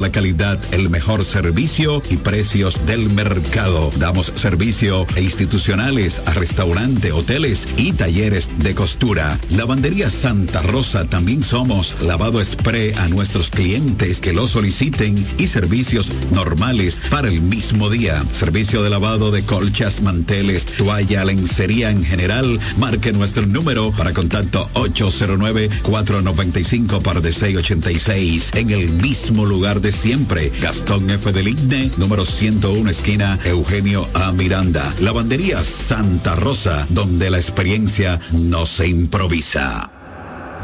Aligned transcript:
La 0.00 0.12
calidad, 0.12 0.60
el 0.70 0.90
mejor 0.90 1.24
servicio 1.24 2.00
y 2.08 2.18
precios 2.18 2.86
del 2.86 3.12
mercado. 3.14 3.90
Damos 3.96 4.32
servicio 4.36 5.04
a 5.16 5.20
institucionales, 5.20 6.22
a 6.24 6.34
restaurantes, 6.34 7.10
hoteles 7.10 7.66
y 7.76 7.92
talleres 7.94 8.48
de 8.60 8.76
costura. 8.76 9.36
Lavandería 9.50 10.08
Santa 10.08 10.62
Rosa 10.62 11.08
también 11.08 11.42
somos 11.42 12.00
lavado 12.00 12.40
spray 12.44 12.92
a 12.92 13.08
nuestros 13.08 13.50
clientes 13.50 14.20
que 14.20 14.32
lo 14.32 14.46
soliciten 14.46 15.16
y 15.36 15.48
servicios 15.48 16.06
normales 16.30 16.96
para 17.10 17.26
el 17.26 17.40
mismo 17.40 17.90
día. 17.90 18.22
Servicio 18.32 18.84
de 18.84 18.90
lavado 18.90 19.32
de 19.32 19.42
colchas, 19.42 20.00
manteles, 20.02 20.64
toalla, 20.64 21.24
lencería 21.24 21.90
en 21.90 22.04
general. 22.04 22.60
Marque 22.78 23.10
nuestro 23.10 23.46
número 23.46 23.90
para 23.90 24.12
contacto 24.12 24.70
809 24.74 25.70
495 25.82 27.00
par 27.00 27.20
de 27.20 27.32
686 27.32 28.50
en 28.54 28.70
el 28.70 28.90
mismo 28.90 29.44
lugar 29.44 29.80
de 29.80 29.87
siempre. 29.92 30.52
Gastón 30.60 31.10
F. 31.10 31.32
del 31.32 31.48
Igne, 31.48 31.90
número 31.96 32.24
101, 32.24 32.90
esquina 32.90 33.38
Eugenio 33.44 34.08
A. 34.14 34.32
Miranda. 34.32 34.94
Lavandería 35.00 35.62
Santa 35.62 36.34
Rosa, 36.34 36.86
donde 36.90 37.30
la 37.30 37.38
experiencia 37.38 38.20
no 38.32 38.66
se 38.66 38.86
improvisa. 38.86 39.97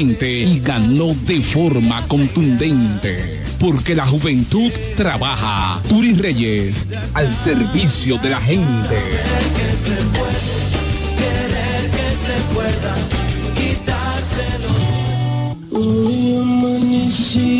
y 0.00 0.60
ganó 0.60 1.14
de 1.26 1.42
forma 1.42 2.02
contundente. 2.08 3.42
Porque 3.58 3.94
la 3.94 4.06
juventud 4.06 4.72
trabaja. 4.96 5.82
Turi 5.90 6.14
Reyes, 6.14 6.86
al 7.12 7.34
servicio 7.34 8.16
de 8.16 8.30
la 8.30 8.40
gente. 8.40 8.96
Hoy 15.70 16.36
amanecí 16.40 17.59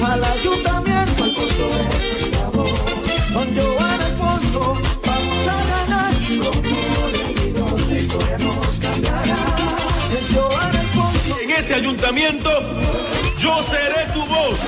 Al 0.00 0.24
ayuntamiento, 0.24 1.24
Alfonso 1.24 1.70
es 1.70 2.30
voz. 2.52 2.70
Con 3.32 3.56
Joan 3.56 4.00
Alfonso 4.00 4.78
vamos 5.04 5.48
a 5.48 5.64
ganar. 5.70 6.12
Regidor, 7.12 7.80
la 7.88 7.98
historia 7.98 8.38
nos 8.38 8.78
cambiará. 8.78 9.36
Es 10.18 10.34
Joan 10.34 10.76
Alfonso. 10.76 11.40
en 11.42 11.50
ese 11.50 11.74
ayuntamiento, 11.74 12.50
yo 13.38 13.62
seré 13.64 14.12
tu 14.14 14.24
voz. 14.26 14.60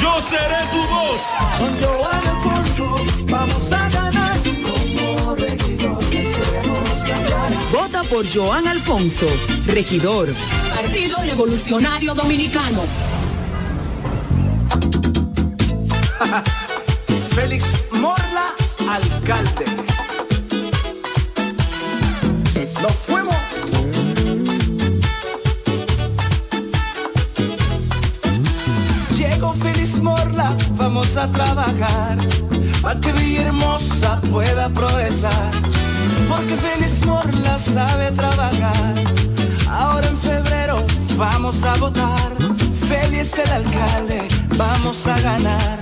Yo 0.00 0.20
seré 0.20 0.66
tu 0.70 0.82
voz. 0.88 1.20
Con 1.58 1.80
Joan 1.80 2.28
Alfonso 2.28 3.04
vamos 3.24 3.72
a 3.72 3.88
ganar. 3.88 4.38
Como 4.62 5.34
regidor, 5.34 6.14
la 6.14 6.20
historia 6.20 6.62
nos 6.62 7.04
cambiará. 7.04 7.68
Vota 7.72 8.02
por 8.04 8.24
Joan 8.32 8.68
Alfonso, 8.68 9.26
regidor. 9.66 10.28
Partido 10.74 11.16
Revolucionario 11.22 12.14
Dominicano. 12.14 13.11
Félix 17.34 17.84
Morla, 17.90 18.54
alcalde. 18.88 19.66
Nos 22.80 22.92
fuimos. 22.92 23.36
Llegó 29.16 29.52
Félix 29.54 29.98
Morla, 29.98 30.56
vamos 30.70 31.16
a 31.16 31.26
trabajar 31.28 32.16
para 32.82 33.00
que 33.00 33.12
Villahermosa 33.12 34.20
pueda 34.30 34.68
progresar. 34.68 35.50
Porque 36.28 36.56
Félix 36.56 37.04
Morla 37.04 37.58
sabe 37.58 38.12
trabajar. 38.12 38.94
Ahora 39.68 40.06
en 40.06 40.16
febrero 40.16 40.84
vamos 41.16 41.64
a 41.64 41.74
votar. 41.76 42.32
Félix 42.88 43.38
el 43.38 43.50
alcalde, 43.50 44.28
vamos 44.56 45.06
a 45.08 45.18
ganar. 45.20 45.81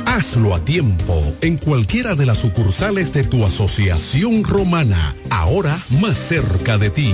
Hazlo 0.13 0.53
a 0.53 0.59
tiempo 0.59 1.23
en 1.39 1.55
cualquiera 1.55 2.15
de 2.15 2.25
las 2.25 2.39
sucursales 2.39 3.13
de 3.13 3.23
tu 3.23 3.45
asociación 3.45 4.43
romana, 4.43 5.15
ahora 5.29 5.79
más 6.01 6.17
cerca 6.17 6.77
de 6.77 6.89
ti. 6.89 7.13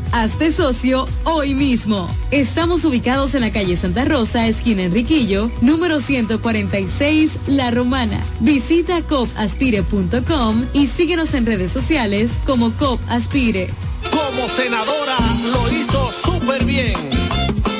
Hazte 0.11 0.51
socio 0.51 1.07
hoy 1.23 1.53
mismo. 1.53 2.09
Estamos 2.31 2.83
ubicados 2.83 3.33
en 3.33 3.41
la 3.41 3.51
calle 3.51 3.77
Santa 3.77 4.03
Rosa, 4.03 4.45
esquina 4.45 4.83
Enriquillo, 4.83 5.49
número 5.61 6.01
146, 6.01 7.39
La 7.47 7.71
Romana. 7.71 8.21
Visita 8.41 9.01
copaspire.com 9.03 10.65
y 10.73 10.87
síguenos 10.87 11.33
en 11.33 11.45
redes 11.45 11.71
sociales 11.71 12.41
como 12.45 12.71
COP 12.73 12.99
Aspire. 13.07 13.69
Como 14.11 14.49
senadora 14.49 15.17
lo 15.49 15.71
hizo 15.71 16.11
súper 16.11 16.65
bien. 16.65 16.95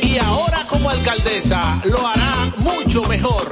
Y 0.02 0.18
ahora 0.18 0.66
como 0.70 0.90
alcaldesa 0.90 1.82
lo 1.84 2.08
hará 2.08 2.54
mucho 2.60 3.04
mejor. 3.04 3.52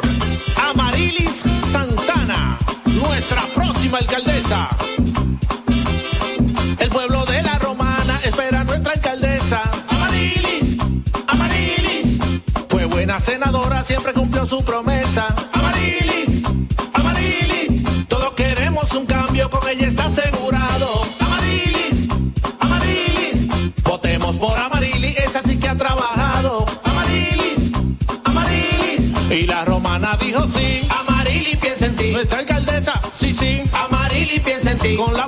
Amarilis 0.70 1.44
Santana, 1.70 2.58
nuestra 2.86 3.42
próxima 3.54 3.98
alcaldesa. 3.98 4.70
Senadora 13.20 13.84
siempre 13.84 14.14
cumplió 14.14 14.46
su 14.46 14.64
promesa. 14.64 15.28
Amarilis, 15.54 16.44
Amarilis, 16.94 18.08
todos 18.08 18.34
queremos 18.34 18.92
un 18.94 19.06
cambio, 19.06 19.50
con 19.50 19.68
ella 19.68 19.88
está 19.88 20.06
asegurado. 20.06 20.88
Amarilis, 21.20 22.08
Amarilis, 22.60 23.48
votemos 23.84 24.38
por 24.38 24.58
Amarilis, 24.58 25.18
esa 25.18 25.42
sí 25.44 25.58
que 25.60 25.68
ha 25.68 25.76
trabajado. 25.76 26.66
Amarilis, 26.84 27.72
Amarilis, 28.24 29.12
y 29.32 29.46
la 29.48 29.66
romana 29.66 30.18
dijo 30.20 30.46
sí. 30.48 30.88
Amarilis 30.90 31.58
piensa 31.58 31.86
en 31.86 31.96
ti. 31.96 32.12
Nuestra 32.12 32.40
alcaldesa, 32.40 33.00
sí, 33.14 33.34
sí. 33.34 33.62
Amarilis 33.74 34.42
piensa 34.42 34.72
en 34.72 34.78
ti. 34.78 34.96
Con 34.96 35.14
la 35.16 35.28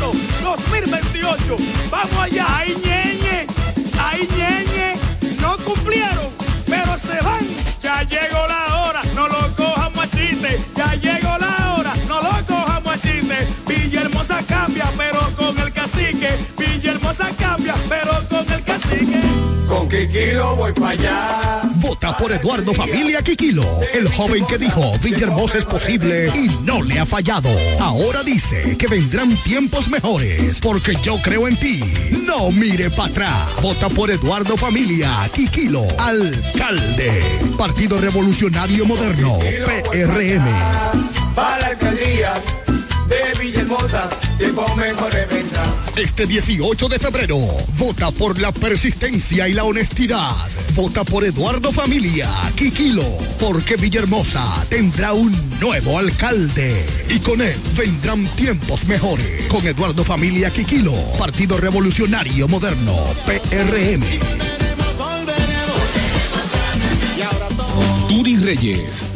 2024, 0.00 0.40
2028. 0.42 1.56
Vamos 1.90 2.18
allá, 2.18 2.46
ahí 2.58 2.74
ñeñe, 2.84 3.46
ahí 4.02 4.28
ñeñe. 4.36 4.94
No 5.40 5.56
cumplieron, 5.58 6.30
pero 6.66 6.96
se 6.98 7.22
van. 7.22 7.46
Ya 7.82 8.02
llegó 8.04 8.46
la 8.48 8.82
hora, 8.82 9.02
no 9.14 9.28
lo 9.28 9.54
cojamos 9.56 10.10
a. 10.10 10.58
Ya 10.76 10.94
llegó 10.94 11.36
la 11.38 11.74
hora, 11.76 11.92
no 12.08 12.20
lo 12.22 12.46
cojamos 12.46 12.94
a 12.94 12.98
chiste. 12.98 13.48
Villahermosa 13.66 14.42
cambia, 14.46 14.90
pero 14.96 15.20
con 15.36 15.58
el 15.58 15.69
Kikilo 19.90 20.54
voy 20.54 20.72
para 20.72 20.90
allá. 20.90 21.60
Vota 21.76 22.16
por 22.16 22.30
Eduardo 22.30 22.72
Familia 22.72 23.22
Quiquilo, 23.22 23.64
el 23.92 24.06
joven 24.08 24.46
que 24.46 24.56
dijo 24.56 24.92
Villahermosa 25.02 25.58
es 25.58 25.64
posible 25.64 26.30
y 26.32 26.48
no 26.64 26.80
le 26.82 27.00
ha 27.00 27.06
fallado. 27.06 27.50
Ahora 27.80 28.22
dice 28.22 28.76
que 28.78 28.86
vendrán 28.86 29.34
tiempos 29.42 29.88
mejores 29.88 30.60
porque 30.60 30.94
yo 31.02 31.16
creo 31.22 31.48
en 31.48 31.56
ti. 31.56 31.82
No 32.24 32.52
mire 32.52 32.88
para 32.90 33.10
atrás. 33.10 33.48
Vota 33.60 33.88
por 33.88 34.10
Eduardo 34.10 34.56
Familia 34.56 35.10
Quiquilo, 35.34 35.84
alcalde. 35.98 37.22
Partido 37.58 37.98
Revolucionario 37.98 38.86
Moderno, 38.86 39.38
PRM. 39.90 41.34
Para 41.34 41.58
la 41.58 41.66
alcaldía 41.66 42.34
de 43.10 43.38
Villahermosa, 43.40 44.08
tiempo 44.38 44.64
mejor 44.76 45.12
vendrá. 45.12 45.62
Este 45.96 46.26
18 46.26 46.88
de 46.88 46.98
febrero, 46.98 47.38
vota 47.76 48.10
por 48.12 48.40
la 48.40 48.52
persistencia 48.52 49.48
y 49.48 49.52
la 49.52 49.64
honestidad. 49.64 50.30
Vota 50.74 51.02
por 51.04 51.24
Eduardo 51.24 51.72
Familia, 51.72 52.30
Quiquilo, 52.56 53.04
porque 53.40 53.76
Villahermosa 53.76 54.64
tendrá 54.68 55.12
un 55.12 55.32
nuevo 55.60 55.98
alcalde. 55.98 56.86
Y 57.08 57.18
con 57.18 57.40
él 57.40 57.56
vendrán 57.76 58.24
tiempos 58.36 58.86
mejores. 58.86 59.46
Con 59.48 59.66
Eduardo 59.66 60.04
Familia, 60.04 60.48
Quiquilo, 60.50 60.94
Partido 61.18 61.58
Revolucionario 61.58 62.46
Moderno, 62.46 62.96
PRM. 63.26 64.02
Turi 68.08 68.36
Reyes, 68.36 69.08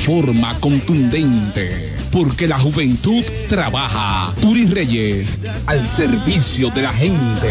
forma 0.00 0.58
contundente. 0.60 1.94
Porque 2.10 2.48
la 2.48 2.58
juventud 2.58 3.22
trabaja. 3.48 4.34
Turi 4.40 4.66
Reyes, 4.66 5.38
al 5.66 5.86
servicio 5.86 6.70
de 6.70 6.82
la 6.82 6.92
gente. 6.92 7.48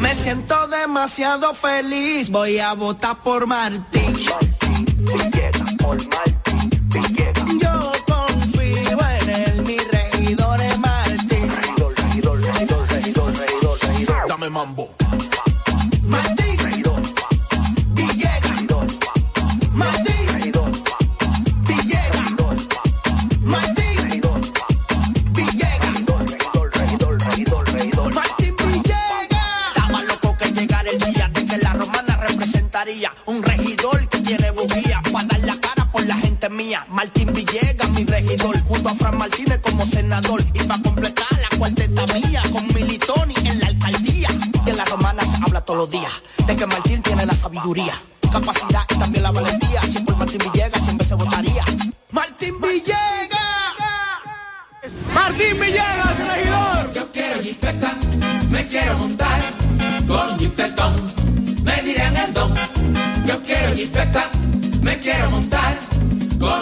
Me 0.00 0.14
siento 0.14 0.66
demasiado 0.68 1.54
feliz, 1.54 2.30
voy 2.30 2.58
a 2.58 2.74
votar 2.74 3.16
por 3.22 3.46
Martín. 3.46 4.14
Yo 7.60 7.92
confío 8.06 8.98
en 9.20 9.30
él, 9.30 9.62
mi 9.66 9.78
regidor 9.78 10.60
es 10.60 10.78
Martín. 10.78 11.50
Dame 14.28 14.50
mambo. 14.50 14.89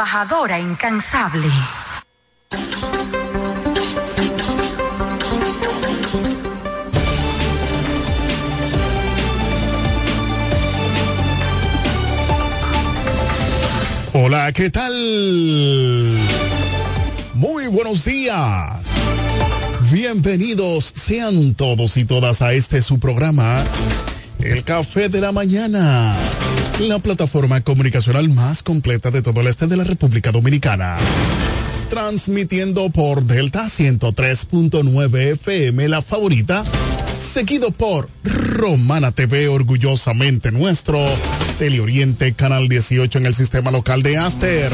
Trabajadora 0.00 0.58
incansable. 0.58 1.50
Hola, 14.14 14.50
¿qué 14.54 14.70
tal? 14.70 14.94
Muy 17.34 17.66
buenos 17.66 18.06
días. 18.06 18.94
Bienvenidos 19.92 20.92
sean 20.94 21.54
todos 21.54 21.98
y 21.98 22.06
todas 22.06 22.40
a 22.40 22.54
este 22.54 22.80
su 22.80 22.98
programa, 22.98 23.62
El 24.42 24.64
Café 24.64 25.08
de 25.08 25.20
la 25.20 25.32
Mañana, 25.32 26.16
la 26.80 26.98
plataforma 26.98 27.60
comunicacional 27.60 28.28
más 28.30 28.62
completa 28.62 29.10
de 29.10 29.22
todo 29.22 29.40
el 29.40 29.46
este 29.46 29.66
de 29.66 29.76
la 29.76 29.84
República 29.84 30.32
Dominicana. 30.32 30.96
Transmitiendo 31.90 32.90
por 32.90 33.24
Delta 33.24 33.64
103.9 33.64 35.32
FM, 35.32 35.88
la 35.88 36.00
favorita, 36.00 36.64
seguido 37.16 37.70
por 37.70 38.08
Romana 38.24 39.12
TV, 39.12 39.48
orgullosamente 39.48 40.50
nuestro, 40.52 41.04
Teleoriente, 41.58 42.32
Canal 42.32 42.68
18 42.68 43.18
en 43.18 43.26
el 43.26 43.34
sistema 43.34 43.70
local 43.70 44.02
de 44.02 44.16
Aster. 44.16 44.72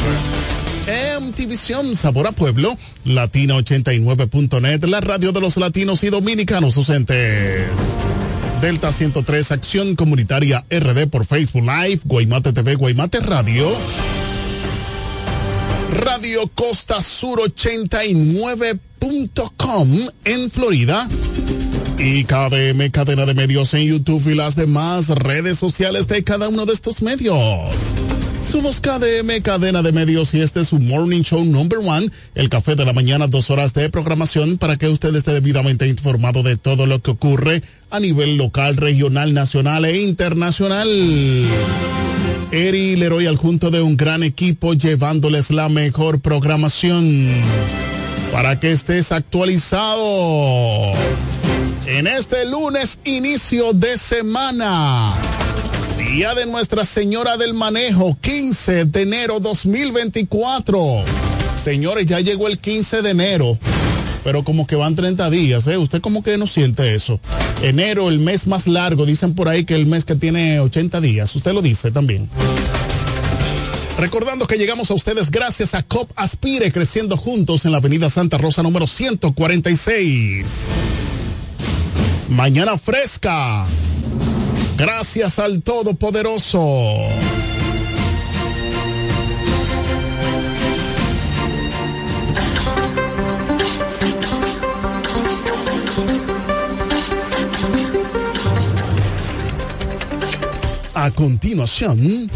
MTVision 1.21 1.97
Sabor 1.97 2.29
a 2.29 2.33
Pueblo, 2.33 2.79
Latina89.net, 3.05 4.85
la 4.85 5.01
radio 5.01 5.33
de 5.33 5.41
los 5.41 5.57
latinos 5.57 6.05
y 6.05 6.11
dominicanos 6.11 6.77
ausentes. 6.77 7.67
Delta 8.61 8.93
103 8.93 9.53
Acción 9.53 9.97
Comunitaria 9.97 10.67
RD 10.71 11.09
por 11.09 11.25
Facebook 11.27 11.65
Live, 11.65 12.03
Guaymate 12.05 12.53
TV, 12.53 12.75
Guaymate 12.75 13.21
Radio. 13.21 13.67
Radio 15.93 16.47
Costa 16.49 17.01
Sur 17.03 17.41
89.com 17.41 20.09
en 20.25 20.51
Florida. 20.51 21.09
Y 21.99 22.25
KDM, 22.25 22.91
cadena 22.91 23.25
de 23.25 23.35
medios 23.35 23.73
en 23.73 23.85
YouTube 23.85 24.29
y 24.29 24.35
las 24.35 24.55
demás 24.55 25.09
redes 25.09 25.59
sociales 25.59 26.07
de 26.09 26.23
cada 26.23 26.49
uno 26.49 26.67
de 26.67 26.75
estos 26.75 27.01
medios. 27.01 27.95
Somos 28.43 28.81
KDM, 28.81 29.41
cadena 29.43 29.83
de 29.83 29.93
medios, 29.93 30.35
y 30.35 30.41
este 30.41 30.61
es 30.61 30.69
su 30.69 30.79
Morning 30.79 31.23
Show 31.23 31.45
Number 31.45 31.79
One, 31.79 32.11
el 32.35 32.51
café 32.51 32.77
de 32.77 32.85
la 32.85 32.93
mañana, 32.93 33.27
dos 33.27 33.51
horas 33.51 33.73
de 33.73 33.89
programación 33.89 34.59
para 34.59 34.77
que 34.77 34.89
usted 34.89 35.15
esté 35.17 35.33
debidamente 35.33 35.89
informado 35.89 36.43
de 36.43 36.57
todo 36.57 36.87
lo 36.87 37.01
que 37.01 37.13
ocurre 37.13 37.63
a 37.91 37.99
nivel 37.99 38.37
local, 38.37 38.77
regional, 38.77 39.33
nacional 39.33 39.87
e 39.87 40.03
internacional. 40.03 40.89
Eri 42.53 42.97
Leroy 42.97 43.27
al 43.27 43.37
junto 43.37 43.71
de 43.71 43.81
un 43.81 43.97
gran 43.97 44.23
equipo 44.23 44.75
llevándoles 44.75 45.51
la 45.51 45.69
mejor 45.69 46.21
programación 46.21 47.31
para 48.33 48.61
que 48.61 48.71
estés 48.71 49.13
actualizado. 49.13 50.93
En 51.87 52.09
este 52.09 52.45
lunes, 52.45 52.99
inicio 53.05 53.73
de 53.73 53.97
semana. 53.97 55.15
Día 55.97 56.35
de 56.35 56.45
Nuestra 56.45 56.85
Señora 56.85 57.37
del 57.37 57.55
Manejo, 57.55 58.19
15 58.21 58.87
de 58.87 59.03
enero 59.03 59.39
2024. 59.39 61.05
Señores, 61.63 62.07
ya 62.07 62.19
llegó 62.19 62.49
el 62.49 62.59
15 62.59 63.03
de 63.03 63.11
enero, 63.11 63.57
pero 64.25 64.43
como 64.43 64.67
que 64.67 64.75
van 64.75 64.97
30 64.97 65.31
días, 65.31 65.69
¿eh? 65.69 65.79
Usted 65.79 66.01
como 66.01 66.25
que 66.25 66.37
no 66.37 66.49
siente 66.49 66.93
eso. 66.93 67.21
Enero, 67.63 68.09
el 68.09 68.19
mes 68.19 68.49
más 68.49 68.67
largo, 68.67 69.07
dicen 69.07 69.37
por 69.37 69.49
ahí 69.49 69.65
que 69.65 69.77
el 69.77 69.87
mes 69.87 70.05
que 70.05 70.17
tiene 70.17 70.59
80 70.59 71.01
días. 71.01 71.37
Usted 71.37 71.53
lo 71.53 71.63
dice 71.63 71.93
también. 71.93 72.29
Recordando 73.97 74.49
que 74.49 74.59
llegamos 74.59 74.91
a 74.91 74.95
ustedes 74.95 75.31
gracias 75.31 75.75
a 75.75 75.85
COP 75.85 76.11
Aspire, 76.17 76.73
creciendo 76.73 77.17
juntos 77.17 77.65
en 77.65 77.71
la 77.71 77.79
Avenida 77.79 78.11
Santa 78.11 78.39
Rosa 78.39 78.65
número 78.65 78.89
146. 78.89 80.73
Mañana 82.29 82.77
fresca. 82.77 83.67
Gracias 84.77 85.39
al 85.39 85.63
Todopoderoso. 85.63 86.61
A 100.95 101.11
continuación, 101.13 102.29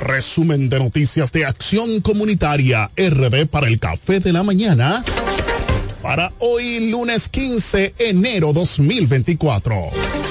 resumen 0.00 0.70
de 0.70 0.78
noticias 0.78 1.30
de 1.32 1.44
Acción 1.44 2.00
Comunitaria 2.00 2.90
RD 2.96 3.46
para 3.46 3.68
el 3.68 3.78
Café 3.78 4.20
de 4.20 4.32
la 4.32 4.42
Mañana 4.42 5.04
para 6.04 6.30
hoy 6.38 6.90
lunes 6.90 7.30
15 7.30 7.94
enero 7.98 8.52
2024. 8.52 9.74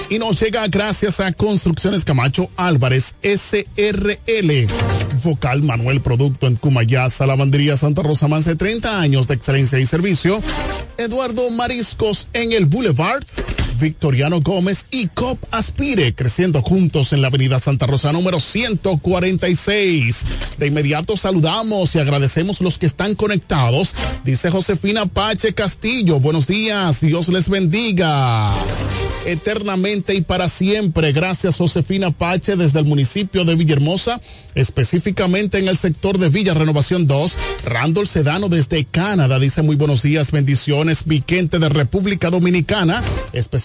Y 0.07 0.19
nos 0.19 0.39
llega 0.39 0.67
gracias 0.67 1.19
a 1.19 1.33
Construcciones 1.33 2.05
Camacho 2.05 2.47
Álvarez 2.57 3.15
SRL. 3.23 4.67
Vocal 5.23 5.63
Manuel 5.63 5.99
Producto 6.01 6.45
en 6.45 6.57
Cumayasa, 6.57 7.25
Lavandería 7.25 7.75
Santa 7.75 8.03
Rosa, 8.03 8.27
más 8.27 8.45
de 8.45 8.55
30 8.55 9.01
años 9.01 9.27
de 9.27 9.33
excelencia 9.33 9.79
y 9.79 9.87
servicio. 9.87 10.43
Eduardo 10.97 11.49
Mariscos 11.49 12.27
en 12.33 12.51
el 12.51 12.67
Boulevard. 12.67 13.23
Victoriano 13.83 14.39
Gómez 14.39 14.85
y 14.91 15.07
COP 15.07 15.43
Aspire, 15.51 16.15
creciendo 16.15 16.61
juntos 16.61 17.11
en 17.11 17.21
la 17.21 17.27
avenida 17.27 17.59
Santa 17.59 17.85
Rosa 17.85 18.13
número 18.13 18.39
146. 18.39 20.25
De 20.57 20.67
inmediato 20.67 21.17
saludamos 21.17 21.93
y 21.93 21.99
agradecemos 21.99 22.61
los 22.61 22.79
que 22.79 22.85
están 22.85 23.13
conectados. 23.15 23.93
Dice 24.23 24.49
Josefina 24.49 25.05
Pache 25.05 25.53
Castillo, 25.53 26.21
buenos 26.21 26.47
días, 26.47 27.01
Dios 27.01 27.27
les 27.27 27.49
bendiga. 27.49 28.53
eternamente 29.25 30.15
y 30.15 30.21
para 30.21 30.49
siempre. 30.49 31.11
Gracias 31.13 31.57
Josefina 31.57 32.11
Pache 32.11 32.55
desde 32.55 32.79
el 32.79 32.85
municipio 32.85 33.45
de 33.45 33.55
Villahermosa, 33.55 34.19
específicamente 34.53 35.59
en 35.59 35.67
el 35.67 35.77
sector 35.77 36.17
de 36.17 36.29
Villa 36.29 36.53
Renovación 36.53 37.07
2. 37.07 37.37
Randall 37.65 38.07
Sedano 38.07 38.49
desde 38.49 38.85
Canadá 38.85 39.39
dice 39.39 39.61
muy 39.61 39.75
buenos 39.75 40.03
días, 40.03 40.31
bendiciones. 40.31 41.05
Viquente 41.05 41.59
de 41.59 41.69
República 41.69 42.29
Dominicana, 42.29 43.01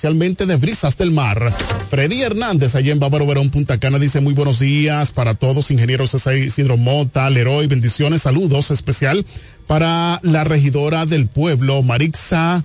de 0.08 0.56
Brisas 0.56 0.96
del 0.96 1.10
Mar. 1.10 1.52
Freddy 1.90 2.22
Hernández 2.22 2.74
allá 2.74 2.92
en 2.92 2.98
Bávaro 2.98 3.26
Verón, 3.26 3.50
Punta 3.50 3.78
Cana 3.78 3.98
dice 3.98 4.20
muy 4.20 4.32
buenos 4.32 4.58
días 4.58 5.12
para 5.12 5.34
todos, 5.34 5.70
ingenieros 5.70 6.16
Isidro 6.26 6.78
Mota, 6.78 7.28
Leroy, 7.28 7.66
bendiciones, 7.66 8.22
saludos 8.22 8.70
especial 8.70 9.26
para 9.66 10.18
la 10.22 10.44
regidora 10.44 11.04
del 11.04 11.26
pueblo, 11.26 11.82
Marixa. 11.82 12.64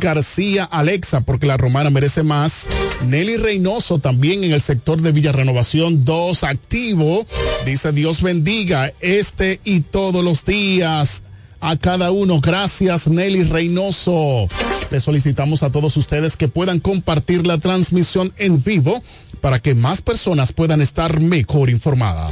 García 0.00 0.64
Alexa, 0.64 1.20
porque 1.20 1.46
la 1.46 1.56
romana 1.56 1.90
merece 1.90 2.24
más. 2.24 2.68
Nelly 3.06 3.36
Reynoso 3.36 4.00
también 4.00 4.42
en 4.42 4.52
el 4.52 4.60
sector 4.60 5.00
de 5.00 5.12
Villa 5.12 5.30
Renovación 5.30 6.04
2, 6.04 6.42
activo. 6.44 7.26
Dice 7.64 7.92
Dios 7.92 8.22
bendiga 8.22 8.92
este 9.00 9.60
y 9.64 9.80
todos 9.80 10.24
los 10.24 10.44
días 10.44 11.22
a 11.60 11.76
cada 11.76 12.10
uno. 12.10 12.40
Gracias 12.40 13.06
Nelly 13.06 13.44
Reynoso. 13.44 14.48
Le 14.90 14.98
solicitamos 14.98 15.62
a 15.62 15.70
todos 15.70 15.96
ustedes 15.96 16.36
que 16.36 16.48
puedan 16.48 16.80
compartir 16.80 17.46
la 17.46 17.58
transmisión 17.58 18.32
en 18.38 18.62
vivo 18.62 19.02
para 19.40 19.60
que 19.60 19.74
más 19.74 20.02
personas 20.02 20.52
puedan 20.52 20.80
estar 20.80 21.20
mejor 21.20 21.70
informadas. 21.70 22.30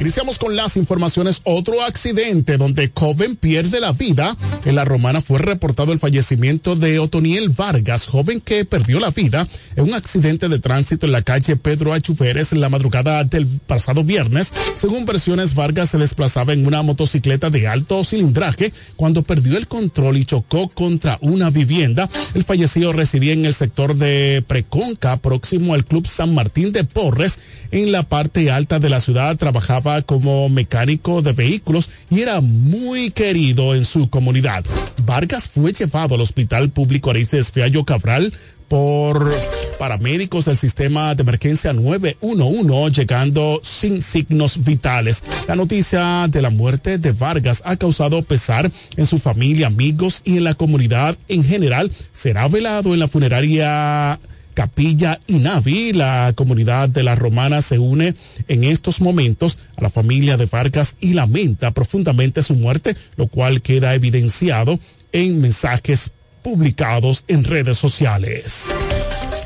Iniciamos 0.00 0.38
con 0.38 0.54
las 0.54 0.76
informaciones. 0.76 1.40
Otro 1.42 1.82
accidente 1.82 2.56
donde 2.56 2.92
joven 2.94 3.34
pierde 3.34 3.80
la 3.80 3.90
vida. 3.90 4.36
En 4.64 4.76
la 4.76 4.84
romana 4.84 5.20
fue 5.20 5.40
reportado 5.40 5.92
el 5.92 5.98
fallecimiento 5.98 6.76
de 6.76 7.00
Otoniel 7.00 7.48
Vargas, 7.48 8.06
joven 8.06 8.40
que 8.40 8.64
perdió 8.64 9.00
la 9.00 9.10
vida 9.10 9.48
en 9.74 9.84
un 9.84 9.94
accidente 9.94 10.48
de 10.48 10.60
tránsito 10.60 11.06
en 11.06 11.12
la 11.12 11.22
calle 11.22 11.56
Pedro 11.56 11.92
Achuferes 11.92 12.52
en 12.52 12.60
la 12.60 12.68
madrugada 12.68 13.24
del 13.24 13.46
pasado 13.66 14.04
viernes. 14.04 14.52
Según 14.76 15.04
versiones, 15.04 15.56
Vargas 15.56 15.90
se 15.90 15.98
desplazaba 15.98 16.52
en 16.52 16.64
una 16.64 16.82
motocicleta 16.82 17.50
de 17.50 17.66
alto 17.66 18.04
cilindraje 18.04 18.72
cuando 18.94 19.22
perdió 19.22 19.58
el 19.58 19.66
control 19.66 20.16
y 20.16 20.24
chocó 20.24 20.68
contra 20.68 21.18
una 21.22 21.50
vivienda. 21.50 22.08
El 22.34 22.44
fallecido 22.44 22.92
residía 22.92 23.32
en 23.32 23.46
el 23.46 23.54
sector 23.54 23.96
de 23.96 24.44
Preconca, 24.46 25.16
próximo 25.16 25.74
al 25.74 25.84
Club 25.84 26.06
San 26.06 26.34
Martín 26.34 26.72
de 26.72 26.84
Porres, 26.84 27.40
en 27.72 27.90
la 27.90 28.04
parte 28.04 28.52
alta 28.52 28.78
de 28.78 28.90
la 28.90 29.00
ciudad. 29.00 29.36
Trabajaba 29.36 29.87
como 30.04 30.48
mecánico 30.48 31.22
de 31.22 31.32
vehículos 31.32 31.90
y 32.10 32.20
era 32.20 32.40
muy 32.40 33.10
querido 33.10 33.74
en 33.74 33.84
su 33.84 34.08
comunidad. 34.10 34.64
Vargas 35.04 35.48
fue 35.48 35.72
llevado 35.72 36.14
al 36.14 36.20
Hospital 36.20 36.70
Público 36.70 37.10
Aristes 37.10 37.50
Fiallo 37.50 37.84
Cabral 37.84 38.32
por 38.68 39.34
paramédicos 39.78 40.44
del 40.44 40.56
sistema 40.56 41.14
de 41.14 41.22
emergencia 41.22 41.72
911 41.72 43.00
llegando 43.00 43.60
sin 43.64 44.02
signos 44.02 44.64
vitales. 44.64 45.24
La 45.46 45.56
noticia 45.56 46.28
de 46.28 46.42
la 46.42 46.50
muerte 46.50 46.98
de 46.98 47.12
Vargas 47.12 47.62
ha 47.64 47.76
causado 47.76 48.22
pesar 48.22 48.70
en 48.96 49.06
su 49.06 49.18
familia, 49.18 49.68
amigos 49.68 50.20
y 50.24 50.36
en 50.36 50.44
la 50.44 50.54
comunidad 50.54 51.16
en 51.28 51.44
general. 51.44 51.90
Será 52.12 52.46
velado 52.48 52.92
en 52.92 53.00
la 53.00 53.08
funeraria 53.08 54.18
Capilla 54.58 55.20
y. 55.28 55.92
La 55.92 56.32
comunidad 56.34 56.88
de 56.88 57.04
la 57.04 57.14
Romana 57.14 57.62
se 57.62 57.78
une 57.78 58.16
en 58.48 58.64
estos 58.64 59.00
momentos 59.00 59.56
a 59.76 59.82
la 59.82 59.88
familia 59.88 60.36
de 60.36 60.46
Vargas 60.46 60.96
y 61.00 61.12
lamenta 61.12 61.70
profundamente 61.70 62.42
su 62.42 62.56
muerte, 62.56 62.96
lo 63.16 63.28
cual 63.28 63.62
queda 63.62 63.94
evidenciado 63.94 64.80
en 65.12 65.40
mensajes 65.40 66.10
publicados 66.42 67.24
en 67.28 67.44
redes 67.44 67.78
sociales. 67.78 68.74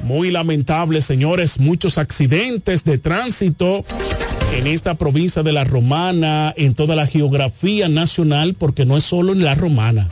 Muy 0.02 0.30
lamentable, 0.30 1.02
señores, 1.02 1.60
muchos 1.60 1.98
accidentes 1.98 2.84
de 2.84 2.96
tránsito 2.96 3.84
en 4.54 4.66
esta 4.66 4.94
provincia 4.94 5.42
de 5.42 5.52
la 5.52 5.64
Romana, 5.64 6.54
en 6.56 6.74
toda 6.74 6.96
la 6.96 7.06
geografía 7.06 7.90
nacional, 7.90 8.54
porque 8.54 8.86
no 8.86 8.96
es 8.96 9.04
solo 9.04 9.34
en 9.34 9.44
la 9.44 9.54
Romana. 9.56 10.08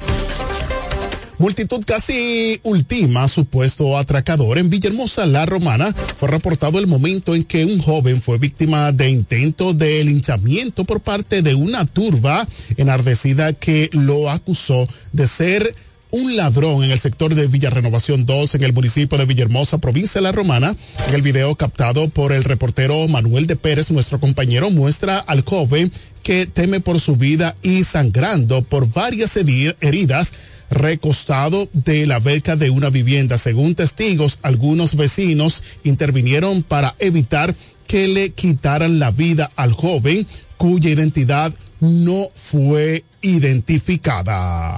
Multitud 1.40 1.82
casi 1.86 2.60
última, 2.64 3.26
supuesto 3.26 3.96
atracador 3.96 4.58
en 4.58 4.68
Villahermosa, 4.68 5.24
La 5.24 5.46
Romana. 5.46 5.94
Fue 6.18 6.28
reportado 6.28 6.78
el 6.78 6.86
momento 6.86 7.34
en 7.34 7.44
que 7.44 7.64
un 7.64 7.80
joven 7.80 8.20
fue 8.20 8.36
víctima 8.36 8.92
de 8.92 9.08
intento 9.08 9.72
de 9.72 10.04
linchamiento 10.04 10.84
por 10.84 11.00
parte 11.00 11.40
de 11.40 11.54
una 11.54 11.86
turba 11.86 12.46
enardecida 12.76 13.54
que 13.54 13.88
lo 13.94 14.28
acusó 14.28 14.86
de 15.12 15.26
ser 15.26 15.74
un 16.10 16.36
ladrón 16.36 16.84
en 16.84 16.90
el 16.90 16.98
sector 16.98 17.34
de 17.34 17.46
Villa 17.46 17.70
Renovación 17.70 18.26
2 18.26 18.56
en 18.56 18.64
el 18.64 18.74
municipio 18.74 19.16
de 19.16 19.24
Villahermosa, 19.24 19.78
provincia 19.78 20.20
de 20.20 20.24
La 20.24 20.32
Romana. 20.32 20.76
En 21.08 21.14
el 21.14 21.22
video 21.22 21.54
captado 21.54 22.10
por 22.10 22.32
el 22.32 22.44
reportero 22.44 23.08
Manuel 23.08 23.46
de 23.46 23.56
Pérez, 23.56 23.90
nuestro 23.90 24.20
compañero 24.20 24.68
muestra 24.68 25.18
al 25.18 25.40
joven 25.40 25.90
que 26.22 26.44
teme 26.44 26.80
por 26.80 27.00
su 27.00 27.16
vida 27.16 27.56
y 27.62 27.84
sangrando 27.84 28.60
por 28.60 28.92
varias 28.92 29.38
heridas 29.38 30.34
recostado 30.70 31.68
de 31.72 32.06
la 32.06 32.18
beca 32.18 32.56
de 32.56 32.70
una 32.70 32.90
vivienda. 32.90 33.38
Según 33.38 33.74
testigos, 33.74 34.38
algunos 34.42 34.96
vecinos 34.96 35.62
intervinieron 35.84 36.62
para 36.62 36.94
evitar 36.98 37.54
que 37.86 38.08
le 38.08 38.30
quitaran 38.30 38.98
la 38.98 39.10
vida 39.10 39.50
al 39.56 39.72
joven 39.72 40.26
cuya 40.56 40.90
identidad 40.90 41.52
no 41.80 42.28
fue 42.34 43.04
identificada. 43.22 44.76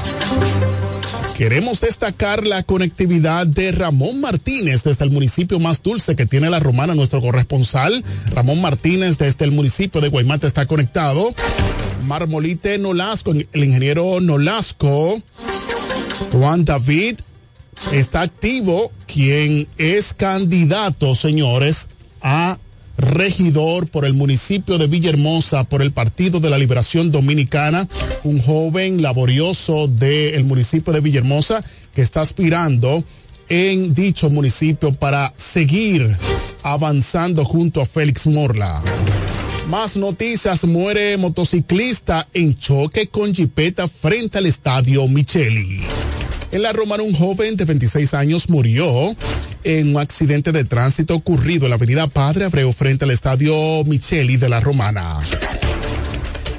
Queremos 1.37 1.81
destacar 1.81 2.46
la 2.46 2.62
conectividad 2.62 3.46
de 3.46 3.72
Ramón 3.72 4.20
Martínez 4.20 4.85
desde 4.85 5.05
el 5.05 5.11
municipio 5.11 5.59
más 5.59 5.83
dulce 5.83 6.14
que 6.14 6.26
tiene 6.26 6.50
la 6.50 6.61
romana, 6.61 6.94
nuestro 6.94 7.20
corresponsal. 7.20 8.05
Ramón 8.33 8.61
Martínez 8.61 9.18
desde 9.18 9.44
el 9.44 9.50
municipio 9.50 10.00
de 10.00 10.09
Guaymate 10.09 10.46
está 10.46 10.66
conectado. 10.66 11.35
Marmolite 12.07 12.78
Nolasco, 12.78 13.33
el 13.33 13.64
ingeniero 13.64 14.20
Nolasco 14.20 15.20
Juan 16.30 16.64
David 16.64 17.20
está 17.92 18.22
activo, 18.22 18.92
quien 19.06 19.66
es 19.78 20.14
candidato, 20.14 21.14
señores, 21.14 21.88
a 22.20 22.58
regidor 22.96 23.88
por 23.88 24.04
el 24.04 24.14
municipio 24.14 24.78
de 24.78 24.87
Villahermosa 24.87 25.64
por 25.64 25.82
el 25.82 25.92
Partido 25.92 26.40
de 26.40 26.50
la 26.50 26.58
Liberación 26.58 27.11
Dominicana, 27.11 27.88
un 28.22 28.40
joven 28.40 29.02
laborioso 29.02 29.88
del 29.88 30.44
municipio 30.44 30.92
de 30.92 31.00
Villahermosa 31.00 31.64
que 31.94 32.02
está 32.02 32.20
aspirando 32.20 33.02
en 33.48 33.94
dicho 33.94 34.30
municipio 34.30 34.92
para 34.92 35.32
seguir 35.37 36.16
avanzando 36.62 37.44
junto 37.44 37.80
a 37.80 37.87
Félix 37.87 38.26
Morla. 38.26 38.82
Más 39.72 39.96
noticias, 39.96 40.66
muere 40.66 41.16
motociclista 41.16 42.28
en 42.35 42.58
choque 42.58 43.08
con 43.08 43.35
jipeta 43.35 43.88
frente 43.88 44.37
al 44.37 44.44
estadio 44.44 45.08
Micheli. 45.08 45.80
En 46.50 46.61
la 46.61 46.74
Romana, 46.74 47.02
un 47.02 47.14
joven 47.14 47.56
de 47.56 47.64
26 47.64 48.12
años 48.12 48.50
murió 48.50 49.16
en 49.64 49.96
un 49.96 49.98
accidente 49.98 50.52
de 50.52 50.64
tránsito 50.64 51.14
ocurrido 51.14 51.64
en 51.64 51.70
la 51.70 51.76
avenida 51.76 52.06
Padre 52.06 52.44
Abreu 52.44 52.70
frente 52.74 53.06
al 53.06 53.12
estadio 53.12 53.82
Micheli 53.87 54.37
de 54.37 54.50
la 54.50 54.61
Romana. 54.61 55.16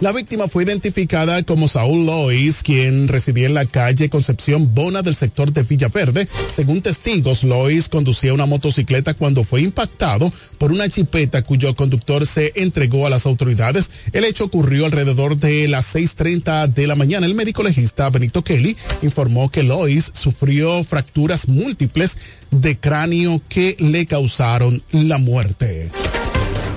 La 0.01 0.11
víctima 0.11 0.47
fue 0.47 0.63
identificada 0.63 1.43
como 1.43 1.67
Saúl 1.67 2.05
Lois, 2.05 2.61
quien 2.61 3.07
residía 3.07 3.45
en 3.45 3.53
la 3.53 3.65
calle 3.65 4.09
Concepción 4.09 4.73
Bona 4.73 5.01
del 5.01 5.15
sector 5.15 5.53
de 5.53 5.63
Villaverde. 5.63 6.27
Según 6.51 6.81
testigos, 6.81 7.43
Lois 7.43 7.87
conducía 7.87 8.33
una 8.33 8.45
motocicleta 8.45 9.13
cuando 9.13 9.43
fue 9.43 9.61
impactado 9.61 10.31
por 10.57 10.71
una 10.71 10.89
chipeta 10.89 11.43
cuyo 11.43 11.73
conductor 11.75 12.27
se 12.27 12.51
entregó 12.55 13.07
a 13.07 13.09
las 13.09 13.25
autoridades. 13.25 13.91
El 14.11 14.25
hecho 14.25 14.45
ocurrió 14.45 14.85
alrededor 14.85 15.37
de 15.37 15.67
las 15.69 15.95
6.30 15.95 16.73
de 16.73 16.87
la 16.87 16.95
mañana. 16.95 17.25
El 17.25 17.35
médico 17.35 17.63
legista 17.63 18.09
Benito 18.09 18.43
Kelly 18.43 18.75
informó 19.01 19.49
que 19.49 19.63
Lois 19.63 20.11
sufrió 20.13 20.83
fracturas 20.83 21.47
múltiples 21.47 22.17
de 22.51 22.77
cráneo 22.77 23.41
que 23.47 23.77
le 23.79 24.05
causaron 24.05 24.83
la 24.91 25.17
muerte. 25.17 25.91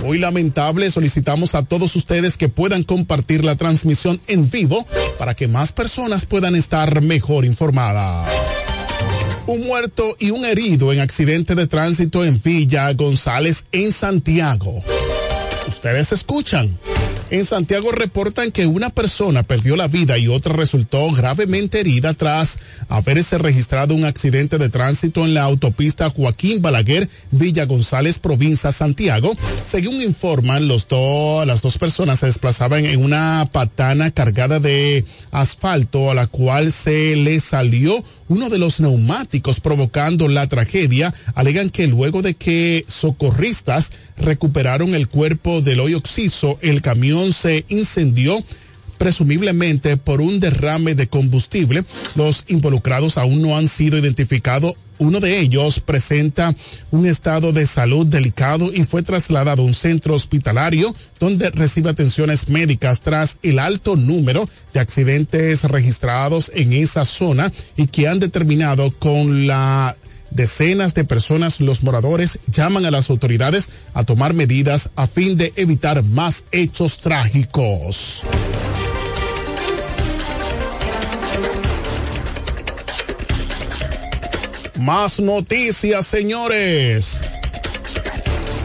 Muy 0.07 0.21
lamentable, 0.21 0.88
solicitamos 0.88 1.57
a 1.57 1.64
todos 1.64 1.97
ustedes 1.97 2.38
que 2.38 2.49
puedan 2.49 2.85
compartir 2.85 3.45
la 3.45 3.57
transmisión 3.57 4.21
en 4.29 4.49
vivo 4.49 4.87
para 5.19 5.35
que 5.35 5.49
más 5.49 5.73
personas 5.73 6.27
puedan 6.27 6.55
estar 6.55 7.03
mejor 7.03 7.45
informadas. 7.45 8.31
Un 9.49 9.66
muerto 9.66 10.14
y 10.21 10.31
un 10.31 10.45
herido 10.45 10.92
en 10.92 11.01
accidente 11.01 11.57
de 11.57 11.66
tránsito 11.66 12.25
en 12.25 12.40
Villa 12.40 12.92
González 12.92 13.66
en 13.73 13.90
Santiago. 13.90 14.81
Ustedes 15.66 16.12
escuchan. 16.12 16.71
En 17.29 17.45
Santiago 17.45 17.91
reportan 17.91 18.53
que 18.53 18.67
una 18.67 18.91
persona 18.91 19.43
perdió 19.43 19.75
la 19.75 19.89
vida 19.89 20.17
y 20.17 20.29
otra 20.29 20.53
resultó 20.53 21.11
gravemente 21.11 21.81
herida 21.81 22.15
tras 22.15 22.61
haberse 22.89 23.37
registrado 23.37 23.95
un 23.95 24.05
accidente 24.05 24.59
de 24.59 24.69
tránsito 24.69 25.25
en 25.25 25.35
la 25.35 25.43
autopista 25.43 26.09
Joaquín 26.09 26.62
Balaguer, 26.62 27.09
Villa 27.33 27.65
González, 27.65 28.21
provincia 28.21 28.71
Santiago. 28.71 29.35
Según 29.65 30.03
informan, 30.03 30.69
los 30.69 30.87
las 30.89 31.62
dos 31.62 31.79
personas 31.79 32.21
se 32.21 32.27
desplazaban 32.27 32.85
en 32.85 33.03
una 33.03 33.49
patana 33.51 34.12
cargada 34.12 34.61
de 34.61 35.05
asfalto 35.33 36.12
a 36.12 36.15
la 36.15 36.29
cual 36.29 36.71
se 36.71 37.17
le 37.17 37.41
salió 37.41 38.05
uno 38.29 38.51
de 38.51 38.59
los 38.59 38.79
neumáticos 38.79 39.59
provocando 39.59 40.29
la 40.29 40.47
tragedia. 40.47 41.12
Alegan 41.35 41.71
que 41.71 41.89
luego 41.89 42.23
de 42.23 42.35
que 42.35 42.85
socorristas 42.87 43.93
recuperaron 44.17 44.95
el 44.95 45.09
cuerpo 45.09 45.61
del 45.61 45.81
hoyo 45.81 45.99
oxiso, 45.99 46.59
el 46.62 46.83
camión 46.83 47.15
se 47.33 47.64
incendió 47.68 48.44
presumiblemente 48.96 49.96
por 49.96 50.20
un 50.20 50.40
derrame 50.40 50.94
de 50.94 51.09
combustible. 51.09 51.85
Los 52.14 52.44
involucrados 52.48 53.18
aún 53.18 53.42
no 53.42 53.57
han 53.57 53.68
sido 53.68 53.98
identificados. 53.98 54.74
Uno 54.98 55.20
de 55.20 55.38
ellos 55.40 55.81
presenta 55.81 56.55
un 56.90 57.05
estado 57.05 57.52
de 57.52 57.66
salud 57.66 58.07
delicado 58.07 58.72
y 58.72 58.85
fue 58.85 59.02
trasladado 59.02 59.62
a 59.62 59.66
un 59.66 59.74
centro 59.74 60.14
hospitalario 60.14 60.94
donde 61.20 61.50
recibe 61.50 61.90
atenciones 61.90 62.48
médicas 62.48 63.02
tras 63.02 63.37
el 63.42 63.59
alto 63.59 63.96
número 63.96 64.48
de 64.72 64.81
accidentes 64.81 65.64
registrados 65.64 66.50
en 66.55 66.72
esa 66.72 67.05
zona 67.05 67.52
y 67.76 67.88
que 67.88 68.09
han 68.09 68.20
determinado 68.20 68.90
con 68.98 69.46
la 69.46 69.96
decenas 70.31 70.95
de 70.95 71.05
personas, 71.05 71.61
los 71.61 71.83
moradores, 71.83 72.39
llaman 72.47 72.85
a 72.85 72.91
las 72.91 73.11
autoridades 73.11 73.71
a 73.95 74.05
tomar 74.05 74.35
medidas 74.35 74.91
a 74.97 75.07
fin 75.07 75.37
de 75.37 75.53
evitar 75.57 76.03
más 76.05 76.45
hechos 76.53 76.99
trágicos. 76.99 78.23
Más 84.79 85.21
noticias, 85.21 86.07
señores. 86.07 87.21